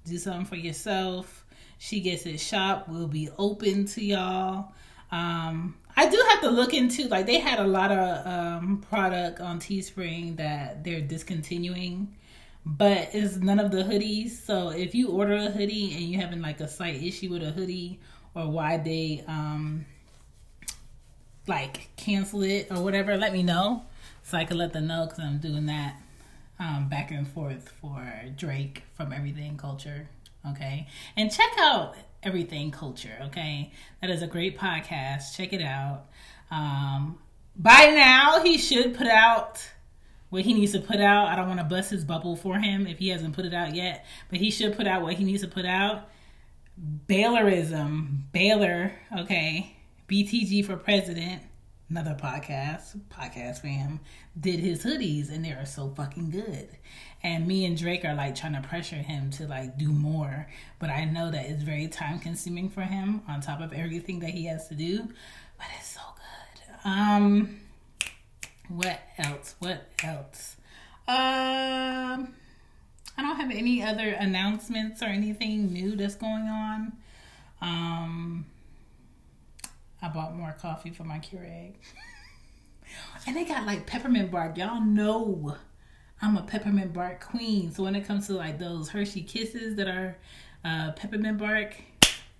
do 0.06 0.18
something 0.18 0.46
for 0.46 0.56
yourself. 0.56 1.46
She 1.78 2.00
gets 2.00 2.26
it 2.26 2.40
shop 2.40 2.88
will 2.88 3.08
be 3.08 3.30
open 3.38 3.86
to 3.88 4.04
y'all. 4.04 4.72
Um, 5.12 5.76
I 5.96 6.10
do 6.10 6.24
have 6.30 6.42
to 6.42 6.50
look 6.50 6.74
into 6.74 7.08
like 7.08 7.26
they 7.26 7.40
had 7.40 7.60
a 7.60 7.68
lot 7.68 7.92
of 7.92 8.28
um, 8.28 8.86
product 8.90 9.42
on 9.42 9.60
Teespring 9.60 10.38
that 10.38 10.84
they're 10.84 11.02
discontinuing, 11.02 12.16
but 12.66 13.10
it's 13.14 13.38
none 13.38 13.60
of 13.60 13.72
the 13.72 13.84
hoodies. 13.84 14.32
So 14.32 14.70
if 14.70 14.96
you 14.96 15.10
order 15.10 15.36
a 15.36 15.50
hoodie 15.50 15.94
and 15.94 16.02
you 16.04 16.20
having 16.20 16.42
like 16.42 16.62
a 16.62 16.68
slight 16.68 17.02
issue 17.02 17.30
with 17.30 17.44
a 17.44 17.52
hoodie 17.52 18.00
or 18.36 18.50
why 18.50 18.78
they 18.78 19.24
um 19.28 19.86
like 21.48 21.90
cancel 21.98 22.44
it 22.44 22.68
or 22.72 22.84
whatever, 22.84 23.18
let 23.18 23.34
me 23.34 23.44
know 23.44 23.84
so 24.24 24.38
I 24.38 24.46
can 24.46 24.58
let 24.58 24.74
them 24.74 24.88
know 24.88 25.06
because 25.06 25.20
I'm 25.20 25.40
doing 25.40 25.66
that 25.66 25.96
um, 26.60 26.88
back 26.90 27.12
and 27.12 27.28
forth 27.28 27.74
for 27.82 28.08
Drake 28.36 28.84
from 28.94 29.12
Everything 29.12 29.58
Culture. 29.58 30.08
Okay, 30.50 30.88
and 31.18 31.32
check 31.32 31.52
out 31.60 31.96
Everything 32.24 32.72
Culture. 32.72 33.18
Okay, 33.24 33.72
that 34.02 34.10
is 34.10 34.22
a 34.22 34.28
great 34.28 34.58
podcast. 34.58 35.36
Check 35.36 35.54
it 35.54 35.62
out. 35.62 36.06
Um, 36.50 37.20
by 37.56 37.92
now, 37.96 38.42
he 38.44 38.58
should 38.58 38.96
put 38.96 39.08
out 39.08 39.70
what 40.30 40.44
he 40.44 40.54
needs 40.54 40.72
to 40.72 40.80
put 40.80 41.02
out. 41.02 41.28
I 41.28 41.36
don't 41.36 41.48
want 41.48 41.60
to 41.60 41.66
bust 41.66 41.92
his 41.92 42.06
bubble 42.06 42.36
for 42.36 42.58
him 42.58 42.88
if 42.88 43.00
he 43.00 43.10
hasn't 43.10 43.36
put 43.36 43.46
it 43.46 43.54
out 43.54 43.76
yet, 43.76 44.06
but 44.30 44.40
he 44.40 44.50
should 44.50 44.76
put 44.76 44.88
out 44.88 45.02
what 45.02 45.14
he 45.14 45.24
needs 45.24 45.42
to 45.42 45.48
put 45.48 45.66
out. 45.66 46.10
Baylorism, 46.80 48.32
Baylor, 48.32 48.94
okay, 49.20 49.76
BTG 50.08 50.66
for 50.66 50.78
president, 50.78 51.42
another 51.90 52.16
podcast, 52.20 53.00
podcast 53.10 53.62
fam, 53.62 54.00
did 54.40 54.60
his 54.60 54.84
hoodies 54.84 55.30
and 55.30 55.44
they 55.44 55.52
are 55.52 55.66
so 55.66 55.90
fucking 55.90 56.30
good. 56.30 56.70
And 57.24 57.46
me 57.48 57.66
and 57.66 57.78
Drake 57.78 58.06
are 58.06 58.16
like 58.16 58.36
trying 58.36 58.54
to 58.54 58.62
pressure 58.62 58.96
him 58.96 59.30
to 59.32 59.48
like 59.48 59.78
do 59.78 59.92
more. 59.92 60.48
But 60.80 60.90
I 60.90 61.06
know 61.06 61.30
that 61.30 61.46
it's 61.46 61.64
very 61.64 61.88
time 61.88 62.20
consuming 62.20 62.70
for 62.70 62.82
him 62.82 63.22
on 63.28 63.42
top 63.42 63.62
of 63.62 63.74
everything 63.74 64.20
that 64.20 64.32
he 64.32 64.46
has 64.46 64.68
to 64.70 64.76
do. 64.76 65.08
But 65.58 65.68
it's 65.78 65.90
so 65.90 66.02
good. 66.16 66.90
Um 66.90 67.60
what 68.70 69.02
else? 69.18 69.56
What 69.60 69.88
else? 70.02 70.56
Um 71.08 72.34
I 73.18 73.22
don't 73.22 73.36
have 73.36 73.52
any 73.52 73.84
other 73.84 74.10
announcements 74.10 75.02
or 75.02 75.06
anything 75.06 75.72
new 75.72 75.96
that's 75.96 76.16
going 76.16 76.44
on. 76.44 76.94
Um 77.62 78.46
I 80.02 80.08
bought 80.10 80.36
more 80.36 80.56
coffee 80.60 80.90
for 80.90 81.04
my 81.04 81.20
Keurig. 81.20 81.74
and 83.28 83.36
they 83.36 83.46
got 83.46 83.66
like 83.66 83.86
peppermint 83.86 84.32
bark. 84.32 84.58
Y'all 84.58 84.82
know 84.82 85.56
I'm 86.22 86.38
a 86.38 86.44
peppermint 86.44 86.94
bark 86.94 87.22
queen. 87.22 87.72
So 87.72 87.84
when 87.84 87.96
it 87.96 88.06
comes 88.06 88.28
to 88.28 88.34
like 88.34 88.58
those 88.58 88.90
Hershey 88.90 89.22
kisses 89.22 89.76
that 89.76 89.88
are 89.88 90.18
uh, 90.66 90.92
peppermint 90.94 91.38
bark, 91.38 91.76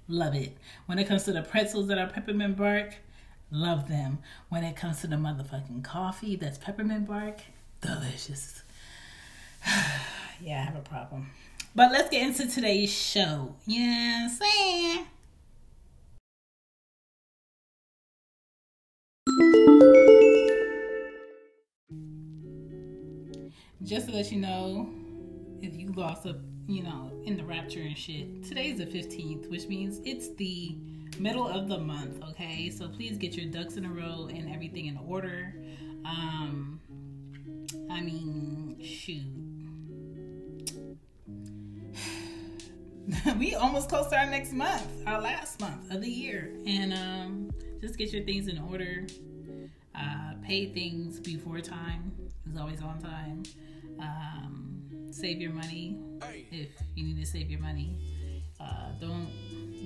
love 0.08 0.36
it. 0.36 0.58
When 0.88 0.98
it 0.98 1.08
comes 1.08 1.24
to 1.26 1.34
the 1.34 1.44
pretzels 1.44 1.88
that 1.88 1.98
are 2.00 2.08
peppermint 2.08 2.58
bark, 2.58 2.96
love 3.52 3.88
them. 3.88 4.20
When 4.50 4.64
it 4.64 4.76
comes 4.76 5.02
to 5.02 5.08
the 5.08 5.18
motherfucking 5.18 5.84
coffee 5.84 6.36
that's 6.36 6.58
peppermint 6.58 7.08
bark, 7.08 7.42
delicious. 7.82 8.64
yeah, 10.42 10.62
I 10.62 10.64
have 10.64 10.76
a 10.76 10.82
problem. 10.82 11.28
But 11.74 11.92
let's 11.92 12.10
get 12.10 12.24
into 12.24 12.48
today's 12.48 12.92
show. 12.92 13.56
What 13.66 13.78
I'm 13.78 14.30
saying? 14.30 15.06
Just 23.84 24.08
to 24.08 24.14
let 24.14 24.32
you 24.32 24.40
know, 24.40 24.90
if 25.62 25.76
you 25.76 25.92
lost 25.94 26.26
a, 26.26 26.38
you 26.68 26.84
know, 26.84 27.12
in 27.26 27.38
the 27.38 27.44
rapture 27.44 27.82
and 27.82 27.98
shit, 27.98 28.44
today's 28.44 28.78
the 28.78 28.86
15th, 28.86 29.50
which 29.50 29.68
means 29.68 30.00
it's 30.06 30.34
the 30.36 30.76
middle 31.20 31.48
of 31.48 31.68
the 31.68 31.78
month, 31.78 32.24
okay? 32.30 32.70
So 32.70 32.88
please 32.88 33.18
get 33.18 33.36
your 33.36 33.52
ducks 33.52 33.78
in 33.78 33.86
a 33.86 33.90
row 33.90 34.30
and 34.30 34.54
everything 34.54 34.86
in 34.88 34.98
order. 34.98 35.56
Um, 36.06 36.80
I 37.90 38.02
mean, 38.02 38.78
shoot. 38.84 39.51
we 43.38 43.56
almost 43.56 43.90
close 43.90 44.08
to 44.08 44.18
our 44.18 44.26
next 44.26 44.54
month, 44.54 44.88
our 45.06 45.22
last 45.22 45.60
month 45.60 45.92
of 45.92 46.02
the 46.02 46.10
year. 46.10 46.52
And 46.66 46.94
um, 46.94 47.52
just 47.80 47.98
get 47.98 48.14
your 48.14 48.24
things 48.24 48.48
in 48.48 48.60
order. 48.60 49.08
Uh, 49.94 50.34
pay 50.44 50.68
things 50.68 51.20
before 51.20 51.60
time 51.60 52.12
is 52.50 52.58
always 52.58 52.82
on 52.82 53.00
time. 53.02 53.44
Um, 54.00 54.82
save 55.12 55.42
your 55.42 55.52
money 55.52 55.98
if 56.52 56.70
you 56.96 57.04
need 57.04 57.20
to 57.20 57.26
save 57.26 57.50
your 57.50 57.60
money. 57.60 57.98
Uh, 58.60 58.92
don't 59.00 59.28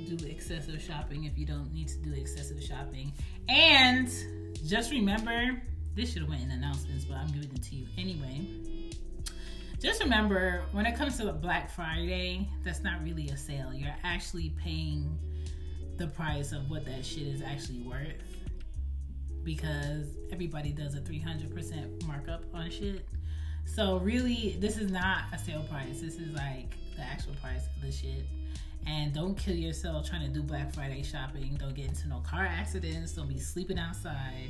do 0.05 0.25
excessive 0.27 0.81
shopping 0.81 1.23
if 1.23 1.37
you 1.37 1.45
don't 1.45 1.73
need 1.73 1.87
to 1.87 1.97
do 1.97 2.13
excessive 2.13 2.61
shopping. 2.61 3.11
And 3.49 4.09
just 4.65 4.91
remember, 4.91 5.61
this 5.95 6.13
should 6.13 6.21
have 6.23 6.29
went 6.29 6.43
in 6.43 6.51
announcements, 6.51 7.05
but 7.05 7.17
I'm 7.17 7.27
giving 7.27 7.51
it 7.53 7.63
to 7.63 7.75
you 7.75 7.87
anyway. 7.97 8.45
Just 9.79 10.01
remember, 10.01 10.63
when 10.71 10.85
it 10.85 10.95
comes 10.95 11.17
to 11.17 11.25
the 11.25 11.33
Black 11.33 11.69
Friday, 11.69 12.47
that's 12.63 12.81
not 12.81 13.03
really 13.03 13.29
a 13.29 13.37
sale. 13.37 13.73
You're 13.73 13.95
actually 14.03 14.53
paying 14.61 15.17
the 15.97 16.07
price 16.07 16.51
of 16.51 16.69
what 16.69 16.85
that 16.85 17.05
shit 17.05 17.27
is 17.27 17.41
actually 17.41 17.79
worth 17.79 18.21
because 19.43 20.07
everybody 20.31 20.71
does 20.71 20.95
a 20.95 20.99
300% 21.01 22.05
markup 22.07 22.43
on 22.53 22.69
shit. 22.71 23.05
So 23.65 23.97
really, 23.97 24.57
this 24.59 24.77
is 24.77 24.91
not 24.91 25.23
a 25.33 25.37
sale 25.37 25.63
price. 25.69 26.01
This 26.01 26.15
is 26.15 26.33
like 26.35 26.75
the 26.95 27.03
actual 27.03 27.33
price 27.35 27.67
of 27.75 27.81
the 27.81 27.91
shit. 27.91 28.25
And 28.87 29.13
don't 29.13 29.35
kill 29.35 29.55
yourself 29.55 30.07
trying 30.07 30.21
to 30.21 30.33
do 30.33 30.41
Black 30.41 30.73
Friday 30.73 31.03
shopping. 31.03 31.55
Don't 31.59 31.73
get 31.73 31.87
into 31.87 32.07
no 32.07 32.19
car 32.19 32.45
accidents. 32.45 33.13
Don't 33.13 33.27
be 33.27 33.39
sleeping 33.39 33.79
outside. 33.79 34.49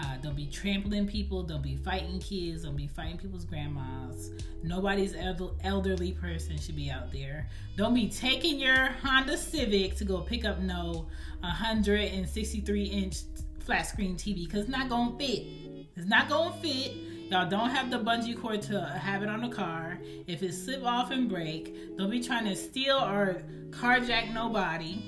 Uh, 0.00 0.16
don't 0.22 0.36
be 0.36 0.46
trampling 0.46 1.06
people. 1.06 1.42
Don't 1.42 1.62
be 1.62 1.76
fighting 1.76 2.20
kids. 2.20 2.62
Don't 2.62 2.76
be 2.76 2.86
fighting 2.86 3.18
people's 3.18 3.44
grandmas. 3.44 4.30
Nobody's 4.62 5.14
elder- 5.14 5.50
elderly 5.64 6.12
person 6.12 6.58
should 6.58 6.76
be 6.76 6.90
out 6.90 7.10
there. 7.12 7.48
Don't 7.76 7.94
be 7.94 8.08
taking 8.08 8.60
your 8.60 8.86
Honda 9.02 9.36
Civic 9.36 9.96
to 9.96 10.04
go 10.04 10.20
pick 10.20 10.44
up 10.44 10.60
no 10.60 11.08
163 11.40 12.84
inch 12.84 13.16
flat 13.60 13.86
screen 13.86 14.16
TV 14.16 14.46
because 14.46 14.62
it's 14.62 14.70
not 14.70 14.88
gonna 14.88 15.16
fit. 15.18 15.44
It's 15.96 16.06
not 16.06 16.28
gonna 16.28 16.54
fit. 16.62 16.92
Y'all 17.30 17.48
don't 17.48 17.68
have 17.70 17.90
the 17.90 17.98
bungee 17.98 18.40
cord 18.40 18.62
to 18.62 18.80
have 18.80 19.22
it 19.22 19.28
on 19.28 19.42
the 19.42 19.48
car. 19.48 19.98
If 20.26 20.42
it 20.42 20.54
slip 20.54 20.82
off 20.84 21.10
and 21.10 21.28
break, 21.28 21.96
don't 21.98 22.08
be 22.08 22.22
trying 22.22 22.46
to 22.46 22.56
steal 22.56 22.96
or 22.96 23.42
carjack 23.70 24.32
nobody. 24.32 25.02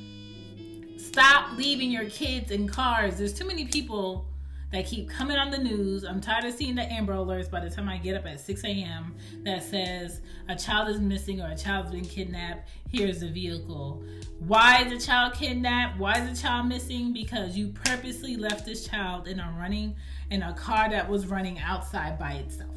Stop 0.98 1.56
leaving 1.56 1.90
your 1.90 2.04
kids 2.10 2.50
in 2.50 2.68
cars. 2.68 3.16
There's 3.16 3.32
too 3.32 3.46
many 3.46 3.64
people 3.64 4.26
that 4.72 4.86
keep 4.86 5.08
coming 5.10 5.36
on 5.36 5.50
the 5.50 5.58
news. 5.58 6.04
I'm 6.04 6.20
tired 6.20 6.44
of 6.44 6.54
seeing 6.54 6.74
the 6.74 6.82
Amber 6.82 7.14
Alerts 7.14 7.50
by 7.50 7.60
the 7.60 7.70
time 7.70 7.88
I 7.88 7.98
get 7.98 8.16
up 8.16 8.26
at 8.26 8.40
6 8.40 8.64
a.m. 8.64 9.14
that 9.42 9.62
says 9.62 10.20
a 10.48 10.54
child 10.54 10.88
is 10.88 11.00
missing 11.00 11.40
or 11.40 11.50
a 11.50 11.56
child's 11.56 11.90
been 11.90 12.04
kidnapped. 12.04 12.68
Here's 12.90 13.20
the 13.20 13.28
vehicle. 13.28 14.04
Why 14.38 14.82
is 14.82 14.92
the 14.92 14.98
child 14.98 15.34
kidnapped? 15.34 15.98
Why 15.98 16.18
is 16.20 16.30
the 16.36 16.42
child 16.42 16.66
missing? 16.66 17.12
Because 17.12 17.56
you 17.56 17.68
purposely 17.68 18.36
left 18.36 18.64
this 18.64 18.86
child 18.86 19.26
in 19.26 19.40
a 19.40 19.54
running 19.58 19.96
in 20.30 20.42
a 20.42 20.54
car 20.54 20.88
that 20.90 21.08
was 21.08 21.26
running 21.26 21.58
outside 21.58 22.18
by 22.18 22.32
itself. 22.34 22.69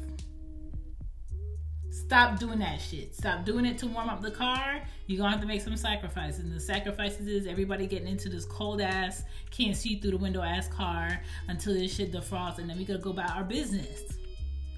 Stop 2.06 2.38
doing 2.38 2.58
that 2.58 2.80
shit. 2.80 3.14
Stop 3.14 3.44
doing 3.46 3.64
it 3.64 3.78
to 3.78 3.86
warm 3.86 4.10
up 4.10 4.20
the 4.20 4.30
car. 4.30 4.82
You're 5.06 5.18
gonna 5.18 5.30
have 5.30 5.40
to 5.40 5.46
make 5.46 5.62
some 5.62 5.76
sacrifices. 5.76 6.40
And 6.40 6.52
the 6.52 6.60
sacrifices 6.60 7.26
is 7.26 7.46
everybody 7.46 7.86
getting 7.86 8.08
into 8.08 8.28
this 8.28 8.44
cold 8.44 8.82
ass, 8.82 9.22
can't 9.50 9.74
see 9.74 9.98
through 9.98 10.12
the 10.12 10.18
window 10.18 10.42
ass 10.42 10.68
car 10.68 11.20
until 11.48 11.72
this 11.72 11.94
shit 11.94 12.12
defrosts, 12.12 12.58
and 12.58 12.68
then 12.68 12.76
we 12.76 12.84
gotta 12.84 12.98
go 12.98 13.10
about 13.10 13.34
our 13.34 13.42
business. 13.44 14.02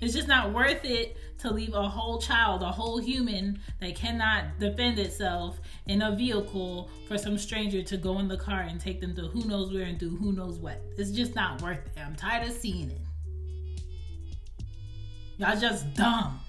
It's 0.00 0.14
just 0.14 0.28
not 0.28 0.52
worth 0.52 0.84
it 0.84 1.16
to 1.38 1.50
leave 1.50 1.74
a 1.74 1.88
whole 1.88 2.20
child, 2.20 2.62
a 2.62 2.70
whole 2.70 2.98
human 2.98 3.60
that 3.80 3.96
cannot 3.96 4.58
defend 4.60 4.98
itself 4.98 5.58
in 5.86 6.02
a 6.02 6.14
vehicle 6.14 6.90
for 7.08 7.18
some 7.18 7.38
stranger 7.38 7.82
to 7.82 7.96
go 7.96 8.18
in 8.18 8.28
the 8.28 8.36
car 8.36 8.60
and 8.60 8.80
take 8.80 9.00
them 9.00 9.16
to 9.16 9.22
who 9.22 9.44
knows 9.48 9.72
where 9.72 9.84
and 9.84 9.98
do 9.98 10.14
who 10.14 10.32
knows 10.32 10.58
what. 10.58 10.80
It's 10.96 11.10
just 11.10 11.34
not 11.34 11.60
worth 11.60 11.78
it. 11.78 12.00
I'm 12.00 12.14
tired 12.14 12.46
of 12.46 12.52
seeing 12.52 12.90
it. 12.90 13.00
Y'all 15.38 15.58
just 15.58 15.92
dumb. 15.94 16.40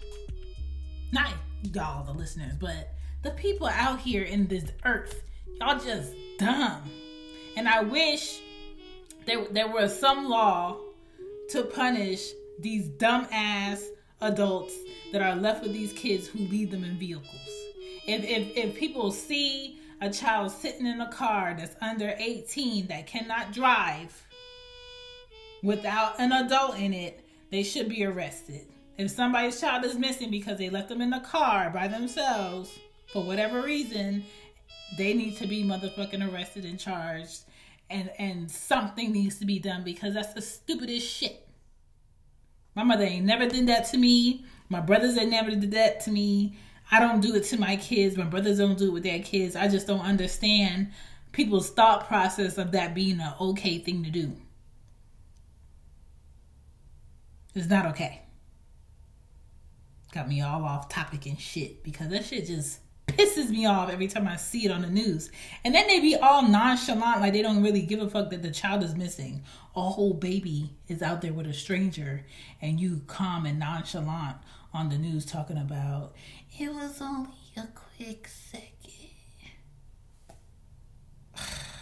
Not 1.11 1.33
y'all, 1.73 2.03
the 2.03 2.13
listeners, 2.13 2.53
but 2.59 2.93
the 3.23 3.31
people 3.31 3.67
out 3.67 3.99
here 3.99 4.23
in 4.23 4.47
this 4.47 4.65
earth. 4.85 5.23
Y'all 5.59 5.79
just 5.79 6.13
dumb. 6.37 6.83
And 7.55 7.67
I 7.67 7.81
wish 7.81 8.41
there, 9.25 9.45
there 9.51 9.67
was 9.67 9.97
some 9.97 10.29
law 10.29 10.77
to 11.49 11.63
punish 11.63 12.29
these 12.59 12.87
dumb 12.87 13.27
ass 13.31 13.83
adults 14.21 14.73
that 15.11 15.21
are 15.21 15.35
left 15.35 15.63
with 15.63 15.73
these 15.73 15.93
kids 15.93 16.27
who 16.27 16.39
leave 16.39 16.71
them 16.71 16.83
in 16.83 16.97
vehicles. 16.97 17.25
If, 18.07 18.23
if, 18.23 18.55
if 18.57 18.75
people 18.75 19.11
see 19.11 19.79
a 20.01 20.09
child 20.09 20.51
sitting 20.51 20.85
in 20.85 21.01
a 21.01 21.11
car 21.11 21.55
that's 21.57 21.75
under 21.81 22.15
18 22.17 22.87
that 22.87 23.07
cannot 23.07 23.51
drive 23.51 24.25
without 25.63 26.19
an 26.19 26.31
adult 26.31 26.77
in 26.77 26.93
it, 26.93 27.25
they 27.49 27.63
should 27.63 27.89
be 27.89 28.05
arrested. 28.05 28.67
If 28.97 29.11
somebody's 29.11 29.59
child 29.59 29.85
is 29.85 29.95
missing 29.95 30.31
because 30.31 30.57
they 30.57 30.69
left 30.69 30.89
them 30.89 31.01
in 31.01 31.11
the 31.11 31.19
car 31.19 31.69
by 31.69 31.87
themselves 31.87 32.77
for 33.11 33.23
whatever 33.23 33.61
reason, 33.61 34.25
they 34.97 35.13
need 35.13 35.37
to 35.37 35.47
be 35.47 35.63
motherfucking 35.63 36.33
arrested 36.33 36.65
and 36.65 36.79
charged 36.79 37.41
and 37.89 38.09
and 38.17 38.49
something 38.49 39.11
needs 39.11 39.39
to 39.39 39.45
be 39.45 39.59
done 39.59 39.83
because 39.83 40.13
that's 40.13 40.33
the 40.33 40.41
stupidest 40.41 41.07
shit. 41.07 41.47
My 42.75 42.83
mother 42.83 43.03
ain't 43.03 43.25
never 43.25 43.47
did 43.47 43.67
that 43.67 43.85
to 43.89 43.97
me. 43.97 44.45
My 44.69 44.81
brothers 44.81 45.17
ain't 45.17 45.31
never 45.31 45.51
did 45.51 45.71
that 45.71 46.01
to 46.01 46.11
me. 46.11 46.57
I 46.91 46.99
don't 46.99 47.21
do 47.21 47.35
it 47.35 47.43
to 47.45 47.57
my 47.57 47.75
kids. 47.75 48.17
My 48.17 48.25
brothers 48.25 48.59
don't 48.59 48.77
do 48.77 48.89
it 48.89 48.93
with 48.93 49.03
their 49.03 49.19
kids. 49.19 49.55
I 49.55 49.67
just 49.67 49.87
don't 49.87 50.01
understand 50.01 50.91
people's 51.31 51.69
thought 51.69 52.07
process 52.07 52.57
of 52.57 52.71
that 52.71 52.93
being 52.93 53.19
an 53.19 53.33
okay 53.39 53.79
thing 53.79 54.03
to 54.03 54.09
do. 54.09 54.33
It's 57.55 57.69
not 57.69 57.87
okay. 57.87 58.21
Got 60.17 60.29
me 60.29 60.41
all 60.41 60.65
off 60.65 60.89
topic 60.89 61.27
and 61.27 61.39
shit 61.39 61.83
because 61.83 62.09
that 62.09 62.25
shit 62.25 62.47
just 62.47 62.79
pisses 63.05 63.51
me 63.51 63.67
off 63.67 63.91
every 63.91 64.07
time 64.07 64.27
I 64.27 64.35
see 64.35 64.65
it 64.65 64.71
on 64.71 64.81
the 64.81 64.89
news. 64.89 65.29
And 65.63 65.75
then 65.75 65.85
they 65.85 65.99
be 65.99 66.15
all 66.15 66.41
nonchalant, 66.41 67.21
like 67.21 67.33
they 67.33 67.43
don't 67.43 67.61
really 67.61 67.83
give 67.83 68.01
a 68.01 68.09
fuck 68.09 68.31
that 68.31 68.41
the 68.41 68.49
child 68.49 68.81
is 68.81 68.95
missing. 68.95 69.43
A 69.75 69.81
whole 69.81 70.15
baby 70.15 70.71
is 70.87 71.03
out 71.03 71.21
there 71.21 71.33
with 71.33 71.45
a 71.45 71.53
stranger, 71.53 72.25
and 72.63 72.79
you 72.79 73.03
calm 73.05 73.45
and 73.45 73.59
nonchalant 73.59 74.37
on 74.73 74.89
the 74.89 74.97
news 74.97 75.23
talking 75.23 75.59
about 75.59 76.15
it 76.57 76.73
was 76.73 76.99
only 76.99 77.29
a 77.55 77.67
quick 77.75 78.27
second. 78.27 78.71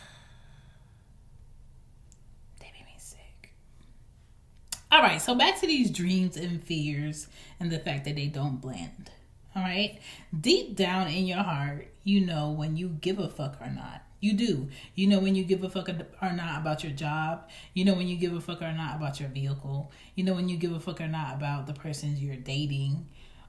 so 5.20 5.36
back 5.36 5.60
to 5.60 5.68
these 5.68 5.92
dreams 5.92 6.38
and 6.38 6.64
fears 6.64 7.28
and 7.60 7.72
the 7.72 7.80
fact 7.80 8.06
that 8.06 8.16
they 8.16 8.28
don't 8.28 8.62
blend. 8.62 9.12
All 9.56 9.62
right. 9.62 10.00
Deep 10.40 10.76
down 10.76 11.08
in 11.08 11.26
your 11.26 11.44
heart, 11.44 11.88
you 12.04 12.22
know 12.22 12.52
when 12.52 12.76
you 12.78 12.90
give 12.90 13.20
a 13.20 13.30
fuck 13.30 13.58
or 13.62 13.70
not. 13.70 14.04
You 14.20 14.34
do. 14.34 14.70
You 14.96 15.08
know 15.08 15.20
when 15.20 15.36
you 15.36 15.44
give 15.44 15.64
a 15.64 15.70
fuck 15.70 15.90
or 15.90 16.32
not 16.32 16.62
about 16.62 16.84
your 16.84 16.92
job. 16.92 17.50
You 17.74 17.86
know 17.86 17.94
when 17.94 18.08
you 18.08 18.18
give 18.18 18.34
a 18.34 18.42
fuck 18.42 18.62
or 18.62 18.72
not 18.72 18.96
about 18.96 19.20
your 19.20 19.30
vehicle. 19.30 19.92
You 20.16 20.24
know 20.24 20.34
when 20.34 20.50
you 20.50 20.58
give 20.58 20.72
a 20.72 20.80
fuck 20.80 21.00
or 21.00 21.08
not 21.08 21.36
about 21.36 21.68
the 21.68 21.74
person 21.74 22.18
you're 22.18 22.36
dating, 22.36 23.08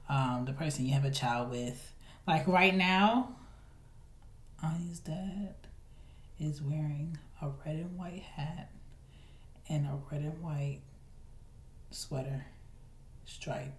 um, 0.09 0.45
the 0.45 0.53
person 0.53 0.85
you 0.85 0.93
have 0.93 1.05
a 1.05 1.11
child 1.11 1.49
with. 1.49 1.93
Like 2.27 2.47
right 2.47 2.75
now, 2.75 3.35
Anya's 4.63 4.99
dad 4.99 5.55
is 6.39 6.61
wearing 6.61 7.17
a 7.41 7.49
red 7.65 7.75
and 7.75 7.97
white 7.97 8.23
hat 8.35 8.71
and 9.69 9.85
a 9.85 9.97
red 10.11 10.21
and 10.21 10.41
white 10.41 10.81
sweater 11.91 12.45
stripe. 13.25 13.73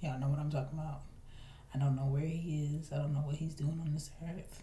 Y'all 0.00 0.18
know 0.18 0.28
what 0.28 0.38
I'm 0.38 0.50
talking 0.50 0.78
about. 0.78 1.02
I 1.74 1.78
don't 1.78 1.96
know 1.96 2.06
where 2.06 2.22
he 2.22 2.76
is. 2.76 2.92
I 2.92 2.96
don't 2.96 3.12
know 3.12 3.20
what 3.20 3.36
he's 3.36 3.54
doing 3.54 3.80
on 3.80 3.92
this 3.92 4.10
earth. 4.24 4.62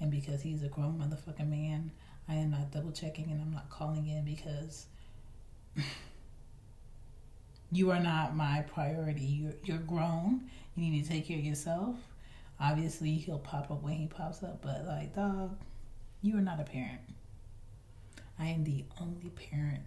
And 0.00 0.10
because 0.10 0.42
he's 0.42 0.62
a 0.62 0.68
grown 0.68 0.98
motherfucking 0.98 1.48
man, 1.48 1.90
I 2.28 2.34
am 2.34 2.50
not 2.50 2.70
double 2.70 2.92
checking 2.92 3.30
and 3.30 3.40
I'm 3.40 3.52
not 3.52 3.70
calling 3.70 4.06
in 4.08 4.24
because 4.24 4.86
you 7.72 7.90
are 7.90 8.00
not 8.00 8.36
my 8.36 8.64
priority. 8.72 9.24
You're, 9.24 9.54
you're 9.64 9.78
grown. 9.78 10.48
You 10.76 10.90
need 10.90 11.04
to 11.04 11.10
take 11.10 11.26
care 11.26 11.38
of 11.38 11.44
yourself. 11.44 11.96
Obviously, 12.60 13.14
he'll 13.14 13.38
pop 13.38 13.70
up 13.70 13.82
when 13.82 13.94
he 13.94 14.06
pops 14.06 14.42
up, 14.42 14.62
but 14.62 14.84
like, 14.84 15.14
dog, 15.14 15.56
you 16.22 16.36
are 16.36 16.42
not 16.42 16.60
a 16.60 16.64
parent. 16.64 17.00
I 18.38 18.46
am 18.46 18.64
the 18.64 18.84
only 19.00 19.30
parent 19.30 19.82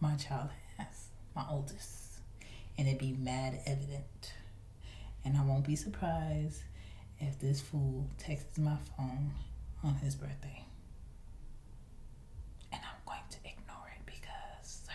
my 0.00 0.14
child 0.16 0.50
has, 0.78 1.08
my 1.34 1.44
oldest. 1.50 2.20
And 2.78 2.88
it'd 2.88 2.98
be 2.98 3.12
mad 3.12 3.60
evident. 3.66 4.32
And 5.24 5.36
I 5.36 5.42
won't 5.42 5.66
be 5.66 5.76
surprised 5.76 6.62
if 7.20 7.38
this 7.38 7.60
fool 7.60 8.06
texts 8.18 8.58
my 8.58 8.76
phone 8.96 9.32
on 9.84 9.94
his 9.96 10.14
birthday. 10.14 10.64
And 12.72 12.80
I'm 12.82 13.00
going 13.06 13.20
to 13.30 13.36
ignore 13.44 13.88
it 13.94 14.04
because, 14.06 14.82
sir, 14.86 14.92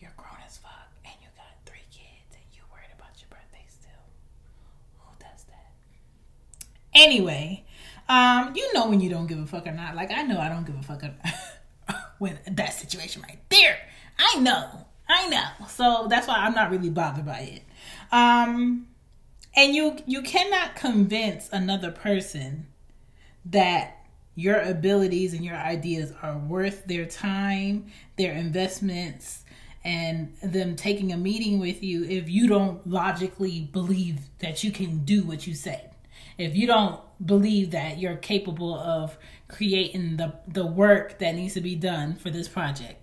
you're 0.00 0.12
grown 0.16 0.36
as 0.46 0.58
fuck 0.58 0.90
and 1.04 1.14
you 1.22 1.28
got 1.36 1.46
three 1.64 1.86
kids 1.90 2.32
and 2.32 2.44
you 2.52 2.62
worried 2.70 2.92
about 2.96 3.20
your 3.20 3.28
birthday 3.30 3.64
still. 3.68 4.04
Who 4.98 5.12
does 5.18 5.44
that? 5.44 5.72
Anyway, 6.94 7.64
um, 8.08 8.54
you 8.54 8.72
know 8.74 8.88
when 8.88 9.00
you 9.00 9.08
don't 9.08 9.26
give 9.26 9.38
a 9.38 9.46
fuck 9.46 9.66
or 9.66 9.72
not. 9.72 9.94
Like 9.94 10.10
I 10.10 10.22
know 10.22 10.38
I 10.38 10.48
don't 10.48 10.66
give 10.66 10.76
a 10.76 10.82
fuck 10.82 11.02
when 12.18 12.38
that 12.46 12.74
situation 12.74 13.22
right 13.22 13.38
there. 13.48 13.78
I 14.18 14.40
know. 14.40 14.86
I 15.08 15.28
know. 15.28 15.66
So 15.68 16.06
that's 16.08 16.26
why 16.26 16.36
I'm 16.36 16.54
not 16.54 16.70
really 16.70 16.90
bothered 16.90 17.26
by 17.26 17.40
it. 17.40 17.62
Um 18.12 18.88
and 19.54 19.74
you 19.74 19.96
you 20.06 20.22
cannot 20.22 20.76
convince 20.76 21.48
another 21.50 21.90
person 21.90 22.66
that 23.46 23.96
your 24.34 24.60
abilities 24.60 25.32
and 25.32 25.44
your 25.44 25.56
ideas 25.56 26.12
are 26.22 26.36
worth 26.36 26.84
their 26.84 27.06
time, 27.06 27.86
their 28.16 28.32
investments, 28.32 29.44
and 29.82 30.36
them 30.42 30.76
taking 30.76 31.12
a 31.12 31.16
meeting 31.16 31.58
with 31.58 31.82
you 31.82 32.04
if 32.04 32.28
you 32.28 32.46
don't 32.46 32.86
logically 32.86 33.60
believe 33.72 34.18
that 34.40 34.62
you 34.62 34.70
can 34.70 35.04
do 35.04 35.22
what 35.22 35.46
you 35.46 35.54
said. 35.54 35.90
If 36.36 36.54
you 36.54 36.66
don't 36.66 37.00
believe 37.24 37.70
that 37.70 37.98
you're 37.98 38.16
capable 38.16 38.74
of 38.74 39.16
creating 39.48 40.18
the 40.18 40.34
the 40.46 40.66
work 40.66 41.18
that 41.18 41.34
needs 41.34 41.54
to 41.54 41.60
be 41.62 41.74
done 41.74 42.16
for 42.16 42.30
this 42.30 42.48
project. 42.48 43.02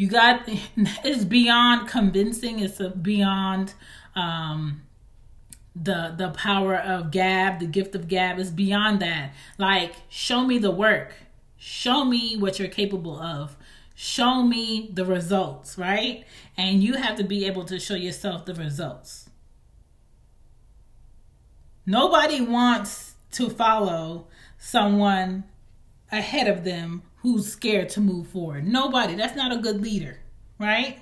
You 0.00 0.08
got 0.08 0.44
it's 1.04 1.24
beyond 1.26 1.86
convincing, 1.86 2.60
it's 2.60 2.80
beyond 2.80 3.74
um 4.16 4.80
the 5.76 6.14
the 6.16 6.30
power 6.30 6.74
of 6.74 7.10
gab 7.10 7.60
the 7.60 7.66
gift 7.66 7.94
of 7.94 8.08
gab. 8.08 8.38
Is 8.38 8.50
beyond 8.50 9.00
that. 9.00 9.34
Like 9.58 9.92
show 10.08 10.46
me 10.46 10.56
the 10.56 10.70
work. 10.70 11.12
Show 11.58 12.06
me 12.06 12.34
what 12.38 12.58
you're 12.58 12.68
capable 12.68 13.20
of. 13.20 13.58
Show 13.94 14.42
me 14.42 14.90
the 14.90 15.04
results 15.04 15.76
right? 15.76 16.24
And 16.56 16.82
you 16.82 16.94
have 16.94 17.16
to 17.16 17.22
be 17.22 17.44
able 17.44 17.66
to 17.66 17.78
show 17.78 17.94
yourself 17.94 18.46
the 18.46 18.54
results. 18.54 19.28
Nobody 21.84 22.40
wants 22.40 23.16
to 23.32 23.50
follow 23.50 24.28
someone 24.56 25.44
ahead 26.10 26.48
of 26.48 26.64
them 26.64 27.02
who's 27.22 27.50
scared 27.50 27.88
to 27.88 28.00
move 28.00 28.26
forward 28.28 28.66
nobody 28.66 29.14
that's 29.14 29.36
not 29.36 29.52
a 29.52 29.58
good 29.58 29.80
leader 29.80 30.18
right 30.58 30.98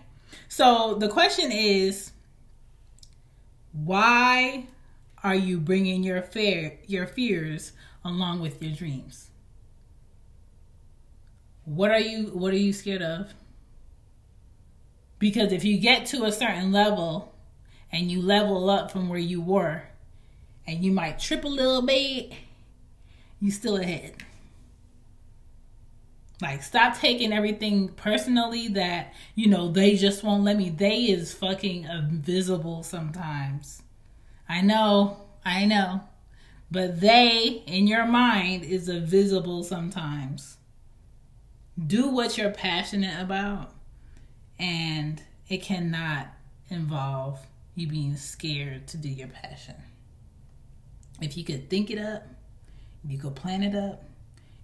so 0.49 0.95
the 0.95 1.09
question 1.09 1.51
is 1.53 2.13
why 3.73 4.67
are 5.23 5.35
you 5.35 5.59
bringing 5.59 6.03
your 6.03 6.23
fear, 6.23 6.79
your 6.87 7.07
fears 7.07 7.73
along 8.05 8.41
with 8.41 8.63
your 8.63 8.75
dreams? 8.75 9.31
What 11.65 11.91
are 11.91 12.01
you 12.01 12.29
what 12.29 12.53
are 12.53 12.59
you 12.59 12.73
scared 12.73 13.03
of? 13.03 13.35
Because 15.19 15.53
if 15.53 15.65
you 15.65 15.79
get 15.79 16.07
to 16.07 16.25
a 16.25 16.33
certain 16.33 16.73
level 16.73 17.35
and 17.91 18.11
you 18.11 18.23
level 18.23 18.71
up 18.71 18.91
from 18.91 19.09
where 19.09 19.19
you 19.19 19.41
were 19.41 19.83
and 20.67 20.85
you 20.85 20.93
might 20.93 21.19
trip 21.19 21.45
a 21.45 21.49
little 21.49 21.83
bit, 21.83 22.33
you 23.41 23.51
still 23.51 23.77
ahead. 23.77 24.15
Like, 26.41 26.63
stop 26.63 26.97
taking 26.97 27.33
everything 27.33 27.89
personally 27.89 28.69
that, 28.69 29.13
you 29.35 29.49
know, 29.49 29.69
they 29.69 29.97
just 29.97 30.23
won't 30.23 30.45
let 30.45 30.57
me. 30.57 30.71
They 30.71 31.05
is 31.05 31.35
fucking 31.35 31.85
invisible 31.85 32.85
sometimes. 32.85 33.83
I 34.49 34.61
know, 34.61 35.17
I 35.45 35.65
know. 35.65 36.03
But 36.71 37.01
they, 37.01 37.63
in 37.67 37.87
your 37.87 38.07
mind, 38.07 38.65
is 38.65 38.89
invisible 38.89 39.65
sometimes. 39.65 40.59
Do 41.87 42.09
what 42.09 42.39
you're 42.39 42.51
passionate 42.51 43.21
about, 43.21 43.73
and 44.59 45.23
it 45.49 45.63
cannot 45.63 46.29
involve 46.69 47.47
you 47.75 47.87
being 47.87 48.17
scared 48.17 48.87
to 48.89 48.97
do 48.97 49.09
your 49.09 49.29
passion. 49.29 49.77
If 51.21 51.37
you 51.37 51.45
could 51.45 51.71
think 51.71 51.91
it 51.91 51.99
up, 51.99 52.27
you 53.05 53.19
could 53.19 53.35
plan 53.35 53.63
it 53.63 53.75
up, 53.75 54.05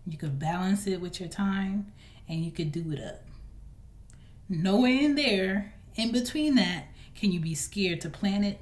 you 0.07 0.19
could 0.19 0.39
balance 0.39 0.87
it 0.87 1.01
with 1.01 1.21
your 1.21 1.29
time 1.29 1.93
and 2.29 2.45
you 2.45 2.51
could 2.51 2.73
do 2.73 2.93
it 2.93 3.01
up. 3.01 3.23
Nowhere 4.49 5.01
in 5.01 5.15
there, 5.15 5.75
in 5.97 6.13
between 6.13 6.57
that, 6.57 6.89
can 7.15 7.33
you 7.33 7.41
be 7.41 7.55
scared 7.55 8.01
to 8.03 8.11
plan 8.11 8.45
it. 8.45 8.61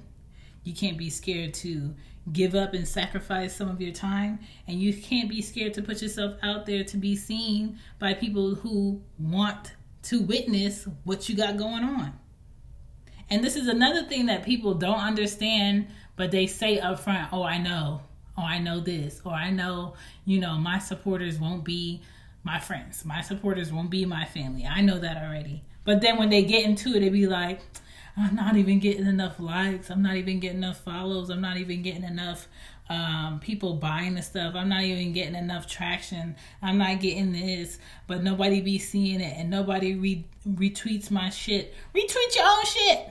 You 0.65 0.75
can't 0.75 0.97
be 0.97 1.11
scared 1.11 1.55
to 1.55 1.95
give 2.33 2.55
up 2.55 2.73
and 2.75 2.87
sacrifice 2.87 3.57
some 3.57 3.69
of 3.69 3.81
your 3.81 3.93
time. 3.93 4.39
And 4.69 4.81
you 4.81 4.95
can't 4.95 5.29
be 5.29 5.43
scared 5.43 5.75
to 5.75 5.83
put 5.83 6.03
yourself 6.03 6.37
out 6.43 6.67
there 6.67 6.85
to 6.85 6.97
be 6.97 7.17
seen 7.17 7.79
by 7.99 8.15
people 8.15 8.55
who 8.55 9.03
want 9.19 9.75
to 10.05 10.21
witness 10.21 10.87
what 11.05 11.29
you 11.29 11.35
got 11.35 11.57
going 11.57 11.83
on. 11.83 12.13
And 13.31 13.43
this 13.43 13.57
is 13.57 13.67
another 13.67 14.05
thing 14.05 14.27
that 14.27 14.45
people 14.45 14.75
don't 14.75 15.01
understand, 15.01 15.89
but 16.17 16.31
they 16.31 16.47
say 16.47 16.79
up 16.79 17.01
front, 17.01 17.33
oh, 17.33 17.43
I 17.43 17.59
know 17.59 18.03
oh, 18.37 18.43
I 18.43 18.59
know 18.59 18.81
this, 18.81 19.21
or 19.25 19.33
I 19.33 19.51
know, 19.51 19.95
you 20.25 20.41
know, 20.41 20.57
my 20.57 20.79
supporters 20.79 21.39
won't 21.39 21.65
be 21.65 22.03
my 22.45 22.59
friends. 22.59 23.05
My 23.05 23.21
supporters 23.21 23.73
won't 23.73 23.91
be 23.91 24.05
my 24.05 24.25
family. 24.25 24.67
I 24.67 24.81
know 24.81 24.99
that 24.99 25.17
already. 25.17 25.63
But 25.85 26.01
then 26.01 26.19
when 26.19 26.31
they 26.31 26.43
get 26.43 26.65
into 26.65 26.95
it, 26.97 27.01
they 27.01 27.09
be 27.09 27.27
like, 27.27 27.61
I'm 28.17 28.35
not 28.35 28.57
even 28.57 28.79
getting 28.79 29.07
enough 29.07 29.41
likes. 29.41 29.91
I'm 29.91 30.03
not 30.03 30.17
even 30.17 30.41
getting 30.41 30.59
enough 30.59 30.81
follows. 30.81 31.31
I'm 31.31 31.41
not 31.41 31.57
even 31.57 31.83
getting 31.83 32.05
enough 32.05 32.47
um, 32.91 33.41
people 33.41 33.75
buying 33.75 34.15
the 34.15 34.23
stuff. 34.23 34.55
I'm 34.55 34.69
not 34.69 34.83
even 34.83 35.13
getting 35.13 35.35
enough 35.35 35.67
traction. 35.67 36.37
I'm 36.61 36.79
not 36.79 37.01
getting 37.01 37.33
this, 37.33 37.79
but 38.07 38.23
nobody 38.23 38.61
be 38.61 38.79
seeing 38.79 39.21
it 39.21 39.35
and 39.37 39.49
nobody 39.49 39.95
re- 39.95 40.27
retweets 40.47 41.11
my 41.11 41.31
shit. 41.31 41.75
Retweet 41.95 42.37
your 42.37 42.47
own 42.47 42.65
shit. 42.65 43.09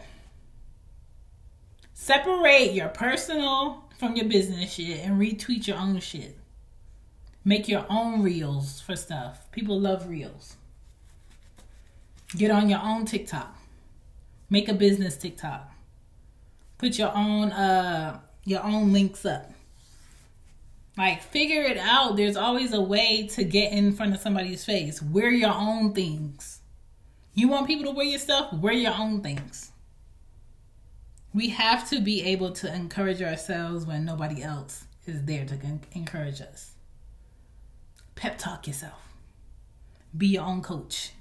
Separate 1.94 2.74
your 2.74 2.90
personal 2.90 3.84
from 4.02 4.16
your 4.16 4.26
business 4.26 4.74
shit 4.74 5.06
and 5.06 5.22
retweet 5.22 5.68
your 5.68 5.78
own 5.78 6.00
shit. 6.00 6.36
Make 7.46 7.68
your 7.68 7.86
own 7.88 8.24
reels 8.24 8.82
for 8.82 8.96
stuff. 8.96 9.52
People 9.52 9.80
love 9.80 10.10
reels. 10.10 10.56
Get 12.36 12.50
on 12.50 12.68
your 12.68 12.80
own 12.82 13.06
TikTok. 13.06 13.56
Make 14.50 14.68
a 14.68 14.74
business 14.74 15.18
TikTok. 15.18 15.72
Put 16.80 16.98
your 16.98 17.16
own 17.16 17.52
uh 17.52 18.20
your 18.44 18.64
own 18.64 18.92
links 18.92 19.24
up. 19.24 19.52
Like 20.98 21.22
figure 21.22 21.62
it 21.62 21.78
out. 21.78 22.18
There's 22.18 22.36
always 22.36 22.74
a 22.74 22.82
way 22.82 23.28
to 23.34 23.44
get 23.44 23.72
in 23.72 23.94
front 23.94 24.16
of 24.16 24.20
somebody's 24.20 24.66
face. 24.66 25.00
Wear 25.00 25.30
your 25.30 25.54
own 25.54 25.94
things. 25.94 26.62
You 27.36 27.50
want 27.50 27.68
people 27.68 27.86
to 27.86 27.92
wear 27.92 28.08
your 28.08 28.18
stuff? 28.18 28.52
Wear 28.52 28.74
your 28.74 28.96
own 28.96 29.22
things 29.22 29.72
we 31.34 31.50
have 31.50 31.90
to 31.90 32.02
be 32.02 32.24
able 32.24 32.52
to 32.52 32.74
encourage 32.74 33.22
ourselves 33.22 33.86
when 33.86 34.04
nobody 34.06 34.44
else 34.44 34.86
is 35.06 35.24
there 35.26 35.46
to 35.46 35.58
encourage 35.94 36.42
us. 36.42 36.72
Pep 38.16 38.38
talk 38.38 38.68
yourself. 38.68 39.00
Be 40.16 40.28
your 40.28 40.44
own 40.44 40.62
coach. 40.62 41.12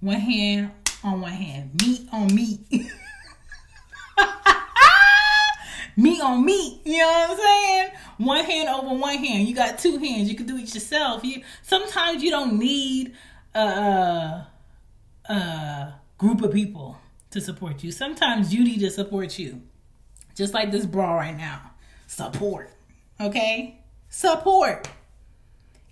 One 0.00 0.20
hand 0.20 0.72
on 1.02 1.20
one 1.20 1.32
hand, 1.32 1.80
meat 1.82 2.06
on 2.12 2.32
meat. 2.34 2.60
meat 5.96 6.20
on 6.20 6.44
meat. 6.44 6.80
You 6.84 6.98
know 6.98 7.06
what 7.08 7.30
I'm 7.30 7.36
saying? 7.36 7.90
One 8.18 8.44
hand 8.44 8.68
over 8.68 8.94
one 8.94 9.16
hand. 9.16 9.48
You 9.48 9.54
got 9.54 9.78
two 9.78 9.96
hands. 9.98 10.28
You 10.28 10.36
can 10.36 10.46
do 10.46 10.58
it 10.58 10.74
yourself. 10.74 11.24
You 11.24 11.42
sometimes 11.62 12.22
you 12.22 12.30
don't 12.30 12.58
need 12.58 13.14
a, 13.54 13.60
a, 13.60 14.48
a 15.28 15.94
group 16.18 16.42
of 16.42 16.52
people 16.52 16.98
to 17.32 17.40
support 17.40 17.82
you. 17.82 17.90
Sometimes 17.92 18.54
you 18.54 18.64
need 18.64 18.80
to 18.80 18.90
support 18.90 19.38
you. 19.38 19.62
Just 20.34 20.54
like 20.54 20.70
this 20.70 20.86
bra 20.86 21.16
right 21.16 21.36
now. 21.36 21.72
Support. 22.06 22.70
Okay? 23.20 23.80
Support. 24.08 24.88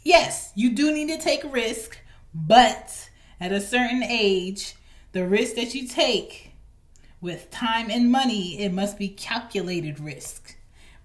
Yes, 0.02 0.52
you 0.54 0.70
do 0.74 0.92
need 0.92 1.08
to 1.08 1.18
take 1.18 1.42
risk, 1.52 1.98
but 2.34 3.10
at 3.38 3.52
a 3.52 3.60
certain 3.60 4.02
age, 4.02 4.74
the 5.12 5.26
risk 5.26 5.56
that 5.56 5.74
you 5.74 5.86
take 5.86 6.52
with 7.20 7.50
time 7.50 7.90
and 7.90 8.10
money, 8.10 8.58
it 8.60 8.72
must 8.72 8.98
be 8.98 9.08
calculated 9.08 10.00
risk. 10.00 10.56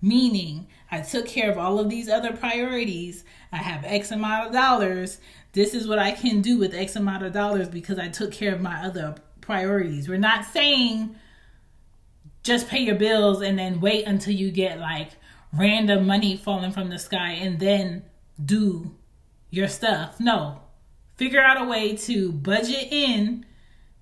Meaning, 0.02 0.67
I 0.91 1.02
took 1.02 1.28
care 1.28 1.52
of 1.52 1.58
all 1.58 1.80
of 1.80 1.89
these 1.89 2.08
other 2.08 2.32
priorities. 2.32 3.24
I 3.52 3.58
have 3.58 3.84
X 3.84 4.12
amount 4.12 4.48
of 4.48 4.54
dollars. 4.54 5.19
This 5.54 5.74
is 5.74 5.88
what 5.88 6.00
I 6.00 6.12
can 6.12 6.41
do 6.41 6.58
with 6.58 6.74
X 6.74 6.95
amount 6.95 7.24
of 7.24 7.34
dollars 7.34 7.67
because 7.67 7.98
I 7.98 8.10
took 8.10 8.32
care 8.32 8.54
of 8.54 8.62
my 8.62 8.84
other 8.84 9.15
priorities. 9.46 10.10
We're 10.10 10.18
not 10.18 10.46
saying 10.46 11.16
just 12.44 12.68
pay 12.68 12.80
your 12.80 12.96
bills 12.96 13.42
and 13.42 13.58
then 13.58 13.82
wait 13.82 14.06
until 14.06 14.34
you 14.34 14.52
get 14.52 14.80
like 14.80 15.12
random 15.54 16.06
money 16.06 16.38
falling 16.38 16.72
from 16.72 16.90
the 16.90 17.00
sky 17.00 17.32
and 17.32 17.60
then 17.60 18.04
do 18.44 18.96
your 19.50 19.68
stuff. 19.68 20.20
No. 20.20 20.62
Figure 21.16 21.42
out 21.42 21.62
a 21.62 21.66
way 21.66 21.96
to 21.96 22.32
budget 22.32 22.90
in 22.92 23.46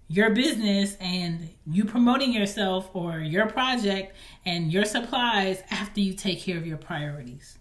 your 0.07 0.31
business 0.31 0.95
and 0.99 1.49
you 1.65 1.85
promoting 1.85 2.33
yourself 2.33 2.89
or 2.93 3.19
your 3.19 3.47
project 3.47 4.15
and 4.45 4.73
your 4.73 4.85
supplies 4.85 5.63
after 5.69 6.01
you 6.01 6.13
take 6.13 6.39
care 6.39 6.57
of 6.57 6.67
your 6.67 6.77
priorities. 6.77 7.57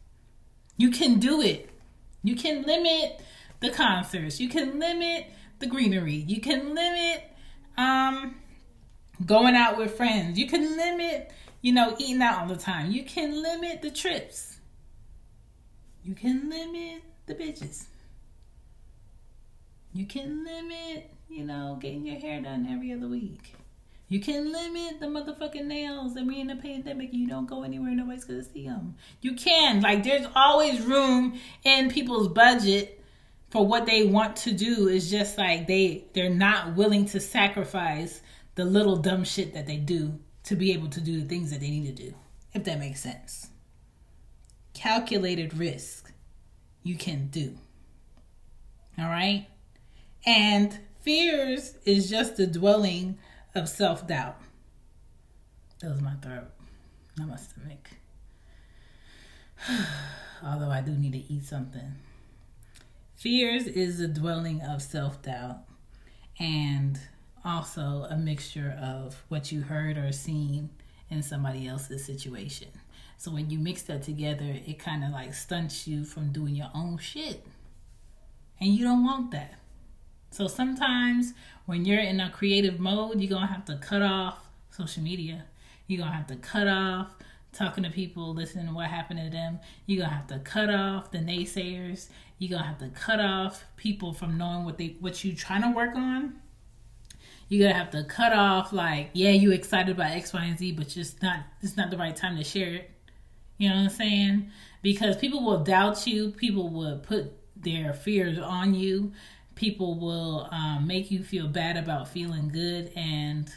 You 0.76 0.90
can 0.90 1.20
do 1.20 1.40
it. 1.40 1.70
You 2.22 2.34
can 2.34 2.62
limit 2.62 3.20
the 3.60 3.70
concerts. 3.70 4.40
You 4.40 4.48
can 4.48 4.78
limit 4.78 5.26
the 5.60 5.66
greenery. 5.66 6.14
You 6.14 6.40
can 6.40 6.74
limit 6.74 7.31
um 7.76 8.36
going 9.24 9.54
out 9.54 9.78
with 9.78 9.96
friends. 9.96 10.38
You 10.38 10.46
can 10.46 10.76
limit, 10.76 11.32
you 11.60 11.72
know, 11.72 11.94
eating 11.98 12.22
out 12.22 12.40
all 12.40 12.48
the 12.48 12.56
time. 12.56 12.90
You 12.90 13.04
can 13.04 13.42
limit 13.42 13.82
the 13.82 13.90
trips. 13.90 14.58
You 16.04 16.14
can 16.14 16.50
limit 16.50 17.02
the 17.26 17.34
bitches. 17.34 17.84
You 19.94 20.06
can 20.06 20.44
limit, 20.44 21.10
you 21.28 21.44
know, 21.44 21.78
getting 21.80 22.06
your 22.06 22.18
hair 22.18 22.40
done 22.40 22.66
every 22.70 22.92
other 22.92 23.06
week. 23.06 23.54
You 24.08 24.20
can 24.20 24.52
limit 24.52 25.00
the 25.00 25.06
motherfucking 25.06 25.64
nails. 25.64 26.16
I 26.18 26.22
mean, 26.22 26.50
in 26.50 26.56
the 26.56 26.62
pandemic, 26.62 27.10
you 27.12 27.26
don't 27.26 27.46
go 27.46 27.62
anywhere, 27.62 27.92
nobody's 27.92 28.24
gonna 28.24 28.44
see 28.44 28.66
them. 28.66 28.96
You 29.20 29.34
can. 29.34 29.80
Like, 29.80 30.02
there's 30.02 30.26
always 30.34 30.80
room 30.82 31.38
in 31.64 31.90
people's 31.90 32.28
budget 32.28 33.01
for 33.52 33.66
what 33.66 33.84
they 33.84 34.02
want 34.02 34.34
to 34.34 34.50
do. 34.50 34.88
is 34.88 35.10
just 35.10 35.36
like 35.36 35.66
they 35.66 36.06
they're 36.14 36.30
not 36.30 36.74
willing 36.74 37.04
to 37.04 37.20
sacrifice 37.20 38.22
the 38.54 38.64
little 38.64 38.96
dumb 38.96 39.24
shit 39.24 39.52
that 39.52 39.66
they 39.66 39.76
do 39.76 40.18
to 40.44 40.56
be 40.56 40.72
able 40.72 40.88
to 40.88 41.00
do 41.00 41.20
the 41.20 41.28
things 41.28 41.50
that 41.50 41.60
they 41.60 41.68
need 41.68 41.94
to 41.94 42.02
do. 42.02 42.14
If 42.54 42.64
that 42.64 42.78
makes 42.78 43.00
sense. 43.00 43.50
Calculated 44.72 45.54
risk 45.54 46.12
you 46.82 46.96
can 46.96 47.28
do. 47.28 47.58
All 48.98 49.08
right? 49.08 49.46
And 50.24 50.80
fears 51.02 51.74
is 51.84 52.08
just 52.08 52.36
the 52.36 52.46
dwelling 52.46 53.18
of 53.54 53.68
self 53.68 54.06
doubt. 54.06 54.38
That 55.80 55.90
was 55.90 56.00
my 56.00 56.14
throat, 56.14 56.48
not 57.18 57.28
my 57.28 57.36
stomach. 57.36 57.90
Although 60.42 60.70
I 60.70 60.80
do 60.80 60.92
need 60.92 61.12
to 61.12 61.32
eat 61.32 61.44
something. 61.44 61.96
Fears 63.22 63.68
is 63.68 64.00
a 64.00 64.08
dwelling 64.08 64.60
of 64.62 64.82
self 64.82 65.22
doubt 65.22 65.58
and 66.40 66.98
also 67.44 68.04
a 68.10 68.16
mixture 68.16 68.76
of 68.82 69.22
what 69.28 69.52
you 69.52 69.60
heard 69.60 69.96
or 69.96 70.10
seen 70.10 70.70
in 71.08 71.22
somebody 71.22 71.68
else's 71.68 72.04
situation. 72.04 72.66
So 73.18 73.30
when 73.30 73.48
you 73.48 73.60
mix 73.60 73.82
that 73.82 74.02
together, 74.02 74.56
it 74.66 74.80
kind 74.80 75.04
of 75.04 75.10
like 75.12 75.34
stunts 75.34 75.86
you 75.86 76.04
from 76.04 76.32
doing 76.32 76.56
your 76.56 76.70
own 76.74 76.98
shit. 76.98 77.46
And 78.58 78.74
you 78.74 78.84
don't 78.84 79.04
want 79.04 79.30
that. 79.30 79.54
So 80.32 80.48
sometimes 80.48 81.32
when 81.66 81.84
you're 81.84 82.00
in 82.00 82.18
a 82.18 82.28
creative 82.28 82.80
mode, 82.80 83.20
you're 83.20 83.30
going 83.30 83.46
to 83.46 83.54
have 83.54 83.66
to 83.66 83.76
cut 83.76 84.02
off 84.02 84.48
social 84.70 85.04
media. 85.04 85.44
You're 85.86 85.98
going 85.98 86.10
to 86.10 86.16
have 86.16 86.26
to 86.26 86.36
cut 86.36 86.66
off 86.66 87.14
talking 87.52 87.84
to 87.84 87.90
people, 87.90 88.34
listening 88.34 88.66
to 88.66 88.72
what 88.72 88.88
happened 88.88 89.20
to 89.20 89.30
them. 89.30 89.60
You're 89.86 89.98
going 89.98 90.10
to 90.10 90.16
have 90.16 90.26
to 90.28 90.38
cut 90.38 90.70
off 90.70 91.10
the 91.10 91.18
naysayers. 91.18 92.08
You're 92.48 92.58
to 92.58 92.64
have 92.64 92.78
to 92.78 92.88
cut 92.88 93.20
off 93.20 93.64
people 93.76 94.12
from 94.12 94.36
knowing 94.36 94.64
what 94.64 94.78
they 94.78 94.96
what 95.00 95.24
you're 95.24 95.36
trying 95.36 95.62
to 95.62 95.70
work 95.70 95.94
on. 95.94 96.34
You're 97.48 97.68
gonna 97.68 97.78
have 97.78 97.90
to 97.92 98.04
cut 98.04 98.32
off 98.32 98.72
like 98.72 99.10
yeah 99.12 99.30
you 99.30 99.52
excited 99.52 99.94
about 99.94 100.12
x 100.12 100.32
y 100.32 100.44
and 100.44 100.58
z 100.58 100.72
but 100.72 100.88
just 100.88 101.22
not 101.22 101.40
it's 101.60 101.76
not 101.76 101.90
the 101.90 101.98
right 101.98 102.16
time 102.16 102.36
to 102.36 102.44
share 102.44 102.74
it. 102.74 102.90
You 103.58 103.68
know 103.68 103.76
what 103.76 103.82
i'm 103.82 103.90
saying? 103.90 104.50
Because 104.82 105.16
people 105.16 105.44
will 105.44 105.62
doubt 105.62 106.06
you. 106.06 106.30
People 106.30 106.70
will 106.70 106.98
put 106.98 107.32
their 107.56 107.94
fears 107.94 108.38
on 108.38 108.74
you. 108.74 109.12
People 109.54 109.98
will 109.98 110.48
um, 110.50 110.86
make 110.86 111.10
you 111.10 111.22
feel 111.22 111.46
bad 111.46 111.76
about 111.76 112.08
feeling 112.08 112.48
good. 112.48 112.90
And 112.96 113.52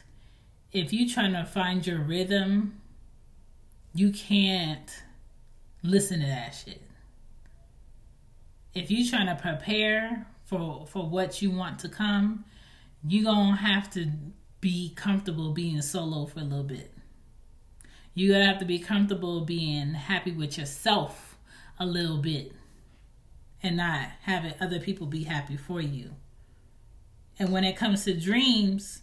if 0.72 0.94
you're 0.94 1.10
trying 1.10 1.34
to 1.34 1.46
find 1.46 1.88
your 1.88 2.00
rhythm 2.00 2.82
you 3.96 4.12
can't 4.12 5.04
listen 5.82 6.20
to 6.20 6.26
that 6.26 6.54
shit 6.54 6.82
if 8.76 8.92
you're 8.92 9.10
trying 9.10 9.28
to 9.28 9.42
prepare 9.42 10.28
for 10.44 10.86
for 10.86 11.10
what 11.10 11.42
you 11.42 11.50
want 11.50 11.80
to 11.80 11.90
come 11.90 12.46
you're 13.08 13.24
gonna 13.24 13.56
have 13.56 13.90
to 13.92 14.12
be 14.62 14.92
comfortable 14.96 15.52
being 15.52 15.80
solo 15.82 16.26
for 16.26 16.40
a 16.40 16.44
little 16.44 16.64
bit. 16.64 16.92
You're 18.16 18.34
gonna 18.34 18.48
have 18.48 18.60
to 18.60 18.66
be 18.66 18.80
comfortable 18.80 19.42
being 19.42 19.94
happy 19.94 20.32
with 20.32 20.58
yourself 20.58 21.38
a 21.80 21.86
little 21.86 22.18
bit 22.18 22.54
and 23.62 23.78
not 23.78 24.10
having 24.24 24.54
other 24.60 24.80
people 24.80 25.06
be 25.06 25.26
happy 25.26 25.56
for 25.56 25.82
you. 25.82 26.12
And 27.38 27.52
when 27.52 27.64
it 27.64 27.78
comes 27.78 28.06
to 28.06 28.20
dreams, 28.20 29.02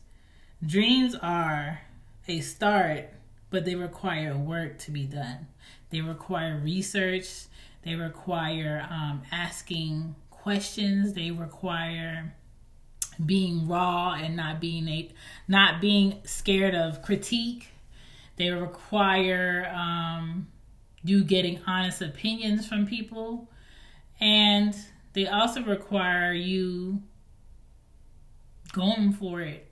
dreams 0.67 1.15
are 1.15 1.83
a 2.27 2.41
start, 2.41 3.11
but 3.51 3.65
they 3.65 3.77
require 3.77 4.37
work 4.37 4.79
to 4.79 4.91
be 4.91 5.05
done. 5.05 5.47
They 5.91 6.01
require 6.01 6.59
research, 6.59 7.45
they 7.85 7.95
require 7.95 8.87
um, 8.91 9.23
asking 9.33 10.15
questions, 10.31 11.13
they 11.15 11.31
require 11.31 12.35
being 13.25 13.69
raw 13.69 14.15
and 14.15 14.37
not 14.37 14.61
being 14.61 14.89
a 14.89 15.11
not 15.49 15.81
being 15.81 16.21
scared 16.25 16.75
of 16.75 17.03
critique. 17.03 17.69
They 18.37 18.51
require 18.51 19.71
um, 19.75 20.49
you 21.05 21.25
getting 21.25 21.61
honest 21.67 22.03
opinions 22.03 22.67
from 22.67 22.87
people. 22.87 23.49
And 24.21 24.75
they 25.13 25.27
also 25.27 25.63
require 25.63 26.33
you 26.33 27.03
going 28.73 29.13
for 29.13 29.41
it 29.41 29.71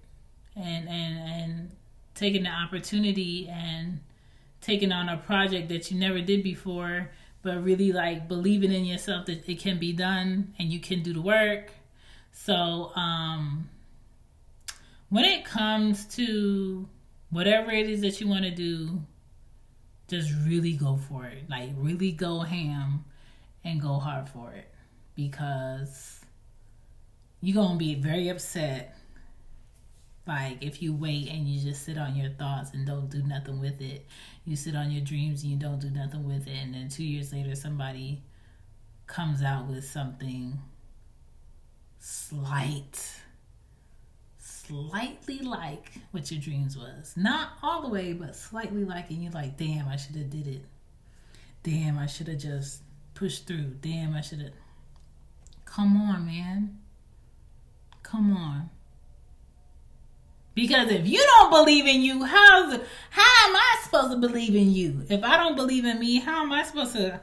and 0.56 0.88
and 0.88 1.18
and 1.18 1.70
taking 2.14 2.42
the 2.42 2.50
opportunity 2.50 3.48
and 3.48 4.00
taking 4.60 4.92
on 4.92 5.08
a 5.08 5.16
project 5.16 5.68
that 5.70 5.90
you 5.90 5.98
never 5.98 6.20
did 6.20 6.42
before 6.42 7.10
but 7.42 7.62
really 7.62 7.92
like 7.92 8.28
believing 8.28 8.72
in 8.72 8.84
yourself 8.84 9.26
that 9.26 9.48
it 9.48 9.58
can 9.58 9.78
be 9.78 9.92
done 9.92 10.54
and 10.58 10.70
you 10.72 10.80
can 10.80 11.02
do 11.02 11.12
the 11.12 11.20
work 11.22 11.72
so, 12.32 12.92
um, 12.94 13.68
when 15.08 15.24
it 15.24 15.44
comes 15.44 16.06
to 16.16 16.88
whatever 17.30 17.70
it 17.70 17.88
is 17.88 18.00
that 18.02 18.20
you 18.20 18.28
want 18.28 18.44
to 18.44 18.50
do, 18.50 19.02
just 20.08 20.32
really 20.46 20.72
go 20.72 20.96
for 21.08 21.26
it. 21.26 21.48
Like, 21.48 21.70
really 21.76 22.12
go 22.12 22.40
ham 22.40 23.04
and 23.64 23.80
go 23.80 23.94
hard 23.94 24.28
for 24.28 24.52
it 24.52 24.72
because 25.14 26.20
you're 27.40 27.62
going 27.62 27.72
to 27.72 27.78
be 27.78 27.94
very 27.94 28.28
upset. 28.28 28.96
Like, 30.26 30.62
if 30.62 30.82
you 30.82 30.94
wait 30.94 31.28
and 31.28 31.48
you 31.48 31.60
just 31.60 31.84
sit 31.84 31.98
on 31.98 32.14
your 32.14 32.30
thoughts 32.30 32.72
and 32.72 32.86
don't 32.86 33.08
do 33.10 33.22
nothing 33.22 33.58
with 33.58 33.80
it, 33.80 34.06
you 34.44 34.54
sit 34.54 34.76
on 34.76 34.90
your 34.90 35.04
dreams 35.04 35.42
and 35.42 35.52
you 35.52 35.58
don't 35.58 35.80
do 35.80 35.90
nothing 35.90 36.24
with 36.26 36.46
it, 36.46 36.56
and 36.62 36.74
then 36.74 36.88
two 36.88 37.04
years 37.04 37.32
later, 37.32 37.54
somebody 37.54 38.22
comes 39.06 39.42
out 39.42 39.66
with 39.66 39.84
something 39.84 40.58
slight, 41.98 43.20
slightly 44.38 45.38
like 45.40 45.92
what 46.12 46.30
your 46.30 46.40
dreams 46.40 46.76
was. 46.76 47.14
Not 47.16 47.50
all 47.62 47.82
the 47.82 47.88
way, 47.88 48.12
but 48.12 48.36
slightly 48.36 48.84
like, 48.84 49.10
and 49.10 49.22
you're 49.22 49.32
like, 49.32 49.56
damn, 49.56 49.88
I 49.88 49.96
should 49.96 50.16
have 50.16 50.30
did 50.30 50.46
it. 50.46 50.64
Damn, 51.62 51.98
I 51.98 52.06
should 52.06 52.28
have 52.28 52.38
just 52.38 52.82
pushed 53.14 53.46
through. 53.46 53.74
Damn, 53.80 54.14
I 54.14 54.20
should 54.20 54.40
have. 54.40 54.52
Come 55.64 55.96
on, 55.96 56.26
man. 56.26 56.78
Come 58.02 58.36
on. 58.36 58.70
Because 60.60 60.90
if 60.90 61.08
you 61.08 61.16
don't 61.16 61.48
believe 61.48 61.86
in 61.86 62.02
you, 62.02 62.22
how's 62.22 62.78
how 63.08 63.48
am 63.48 63.56
I 63.56 63.80
supposed 63.82 64.10
to 64.10 64.18
believe 64.18 64.54
in 64.54 64.70
you? 64.70 65.06
If 65.08 65.24
I 65.24 65.38
don't 65.38 65.56
believe 65.56 65.86
in 65.86 65.98
me, 65.98 66.20
how 66.20 66.42
am 66.42 66.52
I 66.52 66.64
supposed 66.64 66.92
to 66.96 67.18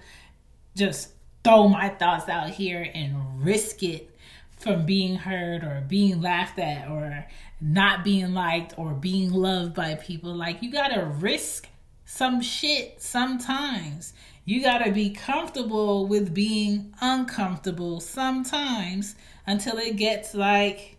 just 0.75 1.11
throw 1.43 1.67
my 1.67 1.89
thoughts 1.89 2.27
out 2.29 2.49
here 2.49 2.89
and 2.95 3.45
risk 3.45 3.83
it 3.83 4.09
from 4.57 4.87
being 4.87 5.17
heard 5.17 5.63
or 5.63 5.83
being 5.87 6.19
laughed 6.19 6.57
at 6.57 6.89
or 6.89 7.27
not 7.61 8.03
being 8.03 8.33
liked 8.33 8.73
or 8.75 8.95
being 8.95 9.31
loved 9.31 9.75
by 9.75 9.93
people? 9.93 10.33
Like 10.33 10.63
you 10.63 10.71
gotta 10.71 11.05
risk 11.05 11.67
some 12.05 12.41
shit 12.41 12.99
sometimes. 13.03 14.13
You 14.45 14.63
gotta 14.63 14.91
be 14.91 15.11
comfortable 15.11 16.07
with 16.07 16.33
being 16.33 16.91
uncomfortable 17.01 17.99
sometimes 17.99 19.13
until 19.45 19.77
it 19.77 19.95
gets 19.95 20.33
like 20.33 20.96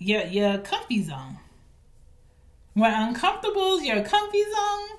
your 0.00 0.22
your 0.22 0.58
comfy 0.58 1.02
zone. 1.04 1.38
When 2.74 2.92
uncomfortable 2.92 3.76
is 3.76 3.84
your 3.84 4.02
comfy 4.02 4.42
zone, 4.42 4.98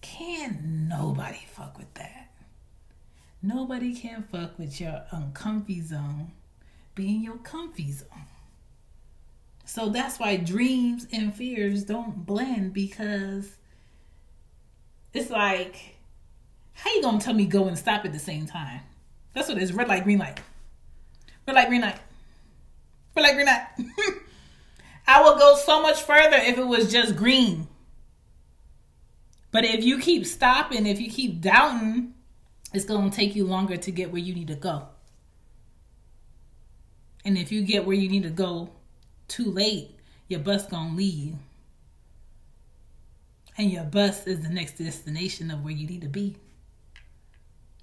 can 0.00 0.88
nobody 0.88 1.44
fuck 1.52 1.78
with 1.78 1.92
that. 1.94 2.32
Nobody 3.42 3.94
can 3.94 4.24
fuck 4.24 4.58
with 4.58 4.80
your 4.80 5.04
uncomfy 5.12 5.80
zone 5.82 6.32
being 6.94 7.22
your 7.22 7.36
comfy 7.38 7.92
zone. 7.92 8.26
So 9.64 9.88
that's 9.88 10.18
why 10.18 10.36
dreams 10.36 11.06
and 11.12 11.34
fears 11.34 11.84
don't 11.84 12.26
blend 12.26 12.72
because 12.72 13.56
it's 15.12 15.30
like, 15.30 15.96
how 16.72 16.92
you 16.92 17.02
gonna 17.02 17.20
tell 17.20 17.34
me 17.34 17.46
go 17.46 17.68
and 17.68 17.78
stop 17.78 18.04
at 18.04 18.12
the 18.12 18.18
same 18.18 18.46
time? 18.46 18.80
That's 19.34 19.48
what 19.48 19.58
it 19.58 19.62
is. 19.62 19.72
Red 19.72 19.88
light, 19.88 20.04
green 20.04 20.18
light. 20.18 20.40
Red 21.46 21.54
light, 21.54 21.68
green 21.68 21.82
light. 21.82 22.00
Red 23.14 23.22
light, 23.22 23.34
green 23.34 23.46
light. 23.46 24.16
I 25.10 25.22
will 25.22 25.36
go 25.36 25.56
so 25.56 25.82
much 25.82 26.02
further 26.02 26.36
if 26.36 26.56
it 26.56 26.66
was 26.66 26.92
just 26.92 27.16
green. 27.16 27.66
But 29.50 29.64
if 29.64 29.82
you 29.82 29.98
keep 29.98 30.24
stopping, 30.24 30.86
if 30.86 31.00
you 31.00 31.10
keep 31.10 31.40
doubting, 31.40 32.14
it's 32.72 32.84
going 32.84 33.10
to 33.10 33.16
take 33.16 33.34
you 33.34 33.44
longer 33.44 33.76
to 33.76 33.90
get 33.90 34.12
where 34.12 34.22
you 34.22 34.32
need 34.36 34.46
to 34.46 34.54
go. 34.54 34.86
And 37.24 37.36
if 37.36 37.50
you 37.50 37.62
get 37.62 37.84
where 37.84 37.96
you 37.96 38.08
need 38.08 38.22
to 38.22 38.30
go 38.30 38.70
too 39.26 39.50
late, 39.50 39.90
your 40.28 40.38
bus 40.38 40.66
going 40.66 40.90
to 40.90 40.96
leave 40.96 41.18
you. 41.18 41.38
And 43.58 43.68
your 43.68 43.82
bus 43.82 44.28
is 44.28 44.42
the 44.42 44.48
next 44.48 44.78
destination 44.78 45.50
of 45.50 45.64
where 45.64 45.72
you 45.72 45.88
need 45.88 46.02
to 46.02 46.08
be. 46.08 46.36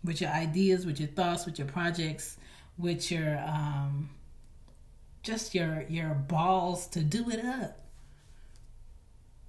With 0.01 0.21
your 0.21 0.29
ideas, 0.29 0.85
with 0.85 1.01
your 1.01 1.09
thoughts, 1.09 1.45
with 1.45 1.59
your 1.59 1.67
projects, 1.67 2.37
with 2.77 3.11
your 3.11 3.37
um, 3.39 4.09
just 5.27 5.53
your 5.53 5.83
your 5.89 6.13
balls 6.13 6.87
to 6.87 7.01
do 7.01 7.29
it 7.29 7.43
up. 7.43 7.77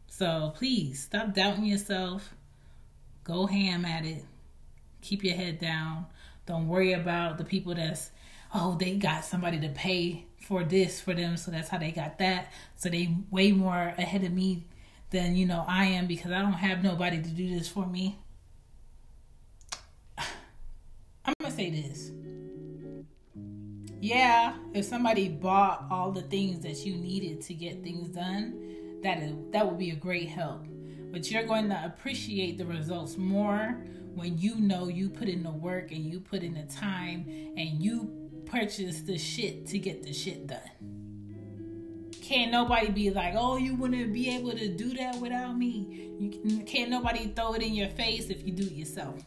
So 0.08 0.52
please 0.56 1.04
stop 1.04 1.32
doubting 1.32 1.64
yourself. 1.64 2.34
Go 3.22 3.46
ham 3.46 3.84
at 3.84 4.04
it. 4.04 4.24
Keep 5.00 5.22
your 5.22 5.36
head 5.36 5.60
down. 5.60 6.06
Don't 6.46 6.66
worry 6.66 6.92
about 6.92 7.38
the 7.38 7.44
people 7.44 7.76
that's 7.76 8.10
oh 8.52 8.76
they 8.78 8.96
got 8.96 9.24
somebody 9.24 9.60
to 9.60 9.68
pay 9.68 10.24
for 10.40 10.64
this 10.64 11.00
for 11.00 11.14
them 11.14 11.36
so 11.36 11.52
that's 11.52 11.68
how 11.68 11.78
they 11.78 11.92
got 11.92 12.18
that. 12.18 12.52
So 12.74 12.88
they 12.88 13.14
way 13.30 13.52
more 13.52 13.94
ahead 13.96 14.24
of 14.24 14.32
me 14.32 14.64
than 15.10 15.36
you 15.36 15.46
know 15.46 15.64
I 15.68 15.84
am 15.84 16.08
because 16.08 16.32
I 16.32 16.42
don't 16.42 16.54
have 16.54 16.82
nobody 16.82 17.22
to 17.22 17.28
do 17.28 17.56
this 17.56 17.68
for 17.68 17.86
me. 17.86 18.18
I'm 21.24 21.34
gonna 21.38 21.54
say 21.54 21.70
this 21.70 22.10
yeah, 24.00 24.54
if 24.74 24.84
somebody 24.84 25.28
bought 25.28 25.86
all 25.90 26.12
the 26.12 26.22
things 26.22 26.60
that 26.60 26.86
you 26.86 26.94
needed 26.96 27.40
to 27.42 27.54
get 27.54 27.82
things 27.82 28.08
done, 28.08 29.00
that 29.02 29.18
is 29.18 29.34
that 29.52 29.66
would 29.66 29.78
be 29.78 29.90
a 29.90 29.96
great 29.96 30.28
help. 30.28 30.66
But 31.10 31.30
you're 31.30 31.44
going 31.44 31.68
to 31.70 31.84
appreciate 31.84 32.58
the 32.58 32.66
results 32.66 33.16
more 33.16 33.82
when 34.14 34.38
you 34.38 34.56
know 34.56 34.88
you 34.88 35.08
put 35.08 35.28
in 35.28 35.42
the 35.42 35.50
work 35.50 35.90
and 35.90 36.04
you 36.04 36.20
put 36.20 36.42
in 36.42 36.54
the 36.54 36.64
time 36.64 37.24
and 37.56 37.82
you 37.82 38.30
purchase 38.46 39.00
the 39.00 39.18
shit 39.18 39.66
to 39.66 39.78
get 39.78 40.02
the 40.02 40.12
shit 40.12 40.46
done. 40.46 40.60
Can't 42.22 42.52
nobody 42.52 42.90
be 42.90 43.10
like, 43.10 43.34
oh, 43.36 43.56
you 43.56 43.74
wouldn't 43.74 44.12
be 44.12 44.28
able 44.30 44.52
to 44.52 44.68
do 44.68 44.94
that 44.94 45.16
without 45.16 45.56
me. 45.56 46.10
You 46.18 46.62
can't 46.64 46.90
nobody 46.90 47.28
throw 47.28 47.54
it 47.54 47.62
in 47.62 47.74
your 47.74 47.88
face 47.88 48.28
if 48.28 48.46
you 48.46 48.52
do 48.52 48.64
it 48.64 48.72
yourself. 48.72 49.24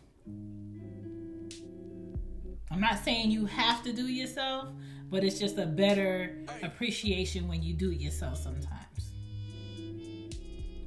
I'm 2.72 2.80
not 2.80 3.04
saying 3.04 3.32
you 3.32 3.46
have 3.46 3.84
to 3.84 3.92
do 3.92 4.08
yourself, 4.08 4.70
but 5.10 5.24
it's 5.24 5.38
just 5.38 5.58
a 5.58 5.66
better 5.66 6.38
appreciation 6.64 7.48
when 7.48 7.62
you 7.62 7.74
do 7.74 7.92
it 7.92 8.00
yourself 8.00 8.38
sometimes. 8.38 9.12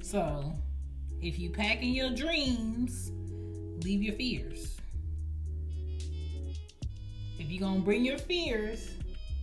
So, 0.01 0.53
if 1.21 1.37
you 1.37 1.51
pack 1.51 1.83
in 1.83 1.89
your 1.89 2.09
dreams, 2.09 3.11
leave 3.83 4.01
your 4.01 4.15
fears. 4.15 4.77
If 7.37 7.51
you're 7.51 7.61
gonna 7.61 7.81
bring 7.81 8.03
your 8.03 8.17
fears, 8.17 8.91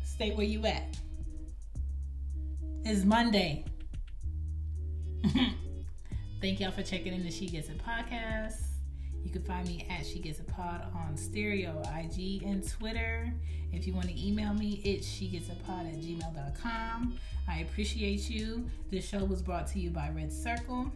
stay 0.02 0.32
where 0.32 0.46
you 0.46 0.66
at. 0.66 0.96
It's 2.84 3.04
Monday. 3.04 3.64
Thank 6.40 6.58
y'all 6.58 6.72
for 6.72 6.82
checking 6.82 7.14
in 7.14 7.22
the 7.22 7.30
She 7.30 7.46
Gets 7.46 7.68
It 7.68 7.80
podcast. 7.86 8.71
You 9.24 9.30
can 9.30 9.42
find 9.42 9.66
me 9.66 9.86
at 9.88 10.06
She 10.06 10.18
Gets 10.18 10.40
a 10.40 10.44
Pod 10.44 10.84
on 10.94 11.16
Stereo, 11.16 11.82
IG, 11.96 12.42
and 12.42 12.68
Twitter. 12.68 13.32
If 13.72 13.86
you 13.86 13.94
want 13.94 14.08
to 14.08 14.26
email 14.26 14.52
me, 14.54 14.80
it's 14.84 15.06
She 15.06 15.28
Gets 15.28 15.48
a 15.48 15.54
Pod 15.66 15.86
at 15.86 15.94
gmail.com. 15.94 17.18
I 17.48 17.58
appreciate 17.58 18.28
you. 18.28 18.68
This 18.90 19.08
show 19.08 19.24
was 19.24 19.42
brought 19.42 19.66
to 19.68 19.78
you 19.78 19.90
by 19.90 20.10
Red 20.14 20.32
Circle. 20.32 20.90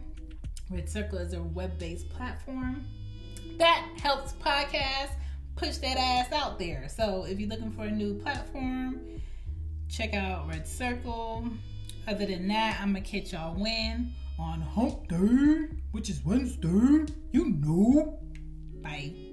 Red 0.69 0.89
Circle 0.89 1.19
is 1.19 1.33
a 1.33 1.41
web 1.41 1.77
based 1.79 2.09
platform 2.09 2.85
that 3.57 3.87
helps 4.01 4.33
podcasts 4.33 5.15
push 5.55 5.77
that 5.77 5.97
ass 5.97 6.31
out 6.31 6.59
there. 6.59 6.87
So 6.89 7.25
if 7.27 7.39
you're 7.39 7.49
looking 7.49 7.71
for 7.71 7.85
a 7.85 7.91
new 7.91 8.13
platform, 8.15 9.01
check 9.89 10.13
out 10.13 10.47
Red 10.47 10.67
Circle. 10.67 11.49
Other 12.07 12.25
than 12.25 12.47
that, 12.47 12.79
I'm 12.79 12.93
going 12.93 13.03
to 13.03 13.09
catch 13.09 13.33
y'all 13.33 13.55
when 13.55 14.13
on 14.39 14.61
Hump 14.61 15.07
Day, 15.07 15.75
which 15.97 16.11
is 16.11 16.23
Wednesday. 16.23 17.11
You 17.31 17.49
know. 17.57 18.19
Bye. 18.83 19.26